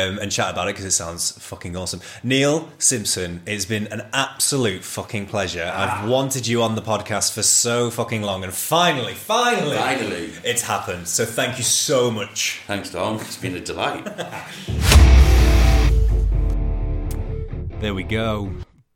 um, 0.08 0.18
and 0.18 0.32
chat 0.32 0.50
about 0.50 0.66
it 0.68 0.72
because 0.72 0.86
it 0.86 0.90
sounds 0.92 1.32
fucking 1.32 1.76
awesome. 1.76 2.00
Neil 2.22 2.68
Simpson, 2.78 3.42
it's 3.46 3.64
been 3.66 3.86
an 3.88 4.06
absolute 4.12 4.82
fucking 4.82 5.26
pleasure. 5.26 5.70
I've 5.72 6.08
wanted 6.08 6.46
you 6.46 6.62
on 6.62 6.74
the 6.74 6.82
podcast 6.82 7.32
for 7.34 7.42
so 7.42 7.90
fucking 7.90 8.22
long. 8.22 8.42
And 8.42 8.52
finally, 8.52 9.14
finally, 9.14 9.76
Finally. 9.76 10.32
it's 10.42 10.62
happened. 10.62 11.06
So 11.06 11.24
thank 11.26 11.58
you 11.58 11.64
so 11.64 12.10
much. 12.10 12.60
Thanks, 12.66 12.90
Tom. 12.90 13.16
It's 13.20 13.36
been 13.36 13.54
a 13.56 13.60
delight. 13.60 14.04
There 17.80 17.92
we 17.92 18.02
go. 18.02 18.50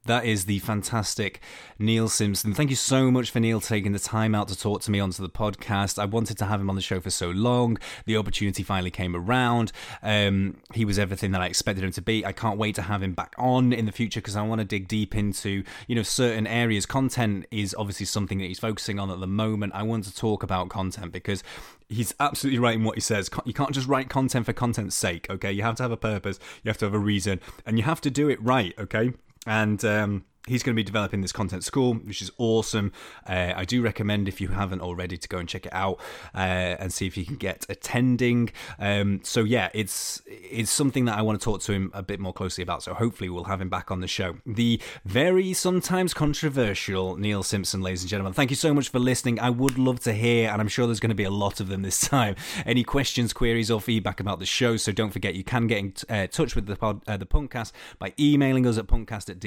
That 0.08 0.24
is 0.24 0.46
the 0.46 0.58
fantastic 0.60 1.38
Neil 1.78 2.08
Simpson. 2.08 2.54
Thank 2.54 2.70
you 2.70 2.76
so 2.76 3.10
much 3.10 3.30
for 3.30 3.40
Neil 3.40 3.60
taking 3.60 3.92
the 3.92 3.98
time 3.98 4.34
out 4.34 4.48
to 4.48 4.58
talk 4.58 4.80
to 4.82 4.90
me 4.90 5.00
onto 5.00 5.22
the 5.22 5.28
podcast. 5.28 5.98
I 5.98 6.06
wanted 6.06 6.38
to 6.38 6.46
have 6.46 6.62
him 6.62 6.70
on 6.70 6.76
the 6.76 6.80
show 6.80 6.98
for 6.98 7.10
so 7.10 7.28
long. 7.28 7.76
The 8.06 8.16
opportunity 8.16 8.62
finally 8.62 8.90
came 8.90 9.14
around. 9.14 9.70
Um, 10.02 10.56
he 10.72 10.86
was 10.86 10.98
everything 10.98 11.32
that 11.32 11.42
I 11.42 11.46
expected 11.46 11.84
him 11.84 11.92
to 11.92 12.00
be. 12.00 12.24
I 12.24 12.32
can't 12.32 12.56
wait 12.56 12.74
to 12.76 12.82
have 12.82 13.02
him 13.02 13.12
back 13.12 13.34
on 13.36 13.74
in 13.74 13.84
the 13.84 13.92
future 13.92 14.20
because 14.22 14.34
I 14.34 14.40
want 14.40 14.60
to 14.60 14.64
dig 14.64 14.88
deep 14.88 15.14
into 15.14 15.62
you 15.86 15.94
know 15.94 16.02
certain 16.02 16.46
areas. 16.46 16.86
Content 16.86 17.44
is 17.50 17.76
obviously 17.78 18.06
something 18.06 18.38
that 18.38 18.46
he's 18.46 18.58
focusing 18.58 18.98
on 18.98 19.10
at 19.10 19.20
the 19.20 19.26
moment. 19.26 19.74
I 19.74 19.82
want 19.82 20.04
to 20.04 20.16
talk 20.16 20.42
about 20.42 20.70
content 20.70 21.12
because 21.12 21.44
he's 21.90 22.14
absolutely 22.18 22.60
right 22.60 22.76
in 22.76 22.84
what 22.84 22.94
he 22.94 23.02
says. 23.02 23.28
You 23.44 23.52
can't 23.52 23.72
just 23.72 23.86
write 23.86 24.08
content 24.08 24.46
for 24.46 24.54
content's 24.54 24.96
sake. 24.96 25.28
Okay, 25.28 25.52
you 25.52 25.62
have 25.64 25.76
to 25.76 25.82
have 25.82 25.92
a 25.92 25.98
purpose. 25.98 26.38
You 26.64 26.70
have 26.70 26.78
to 26.78 26.86
have 26.86 26.94
a 26.94 26.98
reason, 26.98 27.40
and 27.66 27.76
you 27.76 27.84
have 27.84 28.00
to 28.00 28.10
do 28.10 28.30
it 28.30 28.42
right. 28.42 28.72
Okay 28.78 29.12
and 29.48 29.82
um, 29.84 30.24
he's 30.48 30.62
going 30.62 30.74
to 30.74 30.78
be 30.78 30.84
developing 30.84 31.20
this 31.20 31.32
content 31.32 31.64
school, 31.64 31.94
which 31.94 32.22
is 32.22 32.30
awesome. 32.38 32.92
Uh, 33.26 33.52
I 33.54 33.64
do 33.64 33.82
recommend 33.82 34.28
if 34.28 34.40
you 34.40 34.48
haven't 34.48 34.80
already 34.80 35.16
to 35.16 35.28
go 35.28 35.38
and 35.38 35.48
check 35.48 35.66
it 35.66 35.72
out 35.72 35.98
uh, 36.34 36.38
and 36.78 36.92
see 36.92 37.06
if 37.06 37.16
you 37.16 37.24
can 37.24 37.36
get 37.36 37.66
attending. 37.68 38.50
Um, 38.78 39.20
so 39.22 39.44
yeah, 39.44 39.68
it's 39.74 40.22
it's 40.26 40.70
something 40.70 41.04
that 41.06 41.18
I 41.18 41.22
want 41.22 41.40
to 41.40 41.44
talk 41.44 41.60
to 41.62 41.72
him 41.72 41.90
a 41.94 42.02
bit 42.02 42.20
more 42.20 42.32
closely 42.32 42.62
about. 42.62 42.82
So 42.82 42.94
hopefully 42.94 43.30
we'll 43.30 43.44
have 43.44 43.60
him 43.60 43.68
back 43.68 43.90
on 43.90 44.00
the 44.00 44.08
show. 44.08 44.36
The 44.46 44.80
very 45.04 45.52
sometimes 45.52 46.14
controversial 46.14 47.16
Neil 47.16 47.42
Simpson, 47.42 47.80
ladies 47.82 48.02
and 48.02 48.10
gentlemen. 48.10 48.32
Thank 48.32 48.50
you 48.50 48.56
so 48.56 48.74
much 48.74 48.88
for 48.88 48.98
listening. 48.98 49.38
I 49.40 49.50
would 49.50 49.78
love 49.78 50.00
to 50.00 50.12
hear, 50.12 50.50
and 50.50 50.60
I'm 50.60 50.68
sure 50.68 50.86
there's 50.86 51.00
going 51.00 51.10
to 51.10 51.14
be 51.14 51.24
a 51.24 51.30
lot 51.30 51.60
of 51.60 51.68
them 51.68 51.82
this 51.82 52.00
time. 52.00 52.36
Any 52.64 52.84
questions, 52.84 53.32
queries, 53.32 53.70
or 53.70 53.80
feedback 53.80 54.20
about 54.20 54.38
the 54.38 54.46
show? 54.46 54.76
So 54.76 54.92
don't 54.92 55.10
forget 55.10 55.34
you 55.34 55.44
can 55.44 55.66
get 55.66 55.78
in 55.78 55.92
t- 55.92 56.06
uh, 56.08 56.26
touch 56.26 56.54
with 56.54 56.66
the 56.66 56.76
pod, 56.76 57.02
uh, 57.06 57.16
the 57.16 57.26
Punkcast 57.26 57.72
by 57.98 58.12
emailing 58.18 58.66
us 58.66 58.78
at 58.78 58.86
punkcast 58.86 59.30
at 59.30 59.38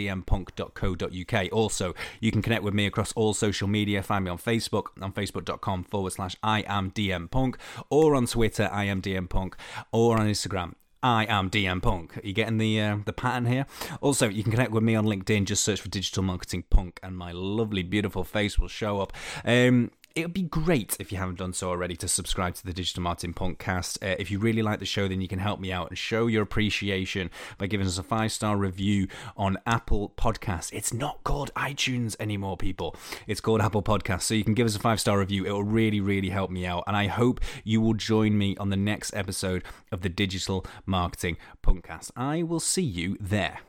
dmpunk.co.uk. 0.95 1.51
Also, 1.51 1.93
you 2.19 2.31
can 2.31 2.41
connect 2.41 2.63
with 2.63 2.73
me 2.73 2.85
across 2.85 3.11
all 3.13 3.33
social 3.33 3.67
media. 3.67 4.03
Find 4.03 4.25
me 4.25 4.31
on 4.31 4.37
Facebook 4.37 4.87
on 5.01 5.11
facebook.com 5.13 5.83
forward 5.85 6.13
slash 6.13 6.35
I 6.43 6.63
am 6.67 6.91
DM 6.91 7.29
Punk, 7.29 7.57
or 7.89 8.15
on 8.15 8.27
Twitter, 8.27 8.69
I 8.71 8.85
am 8.85 9.01
DM 9.01 9.29
Punk, 9.29 9.55
or 9.91 10.19
on 10.19 10.27
Instagram. 10.27 10.73
I 11.03 11.25
am 11.25 11.49
DM 11.49 11.81
Punk. 11.81 12.17
Are 12.17 12.27
you 12.27 12.33
getting 12.33 12.59
the 12.59 12.79
uh, 12.79 12.97
the 13.05 13.13
pattern 13.13 13.45
here? 13.47 13.65
Also, 14.01 14.29
you 14.29 14.43
can 14.43 14.51
connect 14.51 14.71
with 14.71 14.83
me 14.83 14.95
on 14.95 15.05
LinkedIn. 15.05 15.45
Just 15.45 15.63
search 15.63 15.81
for 15.81 15.89
Digital 15.89 16.21
Marketing 16.21 16.63
Punk, 16.69 16.99
and 17.01 17.17
my 17.17 17.31
lovely, 17.31 17.81
beautiful 17.81 18.23
face 18.23 18.59
will 18.59 18.67
show 18.67 18.99
up. 18.99 19.11
Um, 19.43 19.89
it 20.15 20.23
would 20.23 20.33
be 20.33 20.43
great 20.43 20.97
if 20.99 21.11
you 21.11 21.17
haven't 21.17 21.37
done 21.37 21.53
so 21.53 21.69
already 21.69 21.95
to 21.97 22.07
subscribe 22.07 22.55
to 22.55 22.65
the 22.65 22.73
Digital 22.73 23.03
Marketing 23.03 23.33
Podcast. 23.33 23.97
Uh, 24.01 24.15
if 24.19 24.29
you 24.29 24.39
really 24.39 24.61
like 24.61 24.79
the 24.79 24.85
show, 24.85 25.07
then 25.07 25.21
you 25.21 25.27
can 25.27 25.39
help 25.39 25.59
me 25.59 25.71
out 25.71 25.89
and 25.89 25.97
show 25.97 26.27
your 26.27 26.43
appreciation 26.43 27.29
by 27.57 27.67
giving 27.67 27.87
us 27.87 27.97
a 27.97 28.03
five 28.03 28.31
star 28.31 28.57
review 28.57 29.07
on 29.37 29.57
Apple 29.65 30.13
Podcasts. 30.17 30.71
It's 30.73 30.93
not 30.93 31.23
called 31.23 31.53
iTunes 31.55 32.15
anymore, 32.19 32.57
people. 32.57 32.95
It's 33.27 33.41
called 33.41 33.61
Apple 33.61 33.83
Podcasts. 33.83 34.23
So 34.23 34.33
you 34.33 34.43
can 34.43 34.53
give 34.53 34.67
us 34.67 34.75
a 34.75 34.79
five 34.79 34.99
star 34.99 35.19
review. 35.19 35.45
It 35.45 35.51
will 35.51 35.63
really, 35.63 36.01
really 36.01 36.29
help 36.29 36.51
me 36.51 36.65
out. 36.65 36.83
And 36.87 36.95
I 36.95 37.07
hope 37.07 37.39
you 37.63 37.81
will 37.81 37.93
join 37.93 38.37
me 38.37 38.57
on 38.57 38.69
the 38.69 38.77
next 38.77 39.13
episode 39.13 39.63
of 39.91 40.01
the 40.01 40.09
Digital 40.09 40.65
Marketing 40.85 41.37
Podcast. 41.63 42.11
I 42.15 42.43
will 42.43 42.59
see 42.59 42.83
you 42.83 43.17
there. 43.19 43.59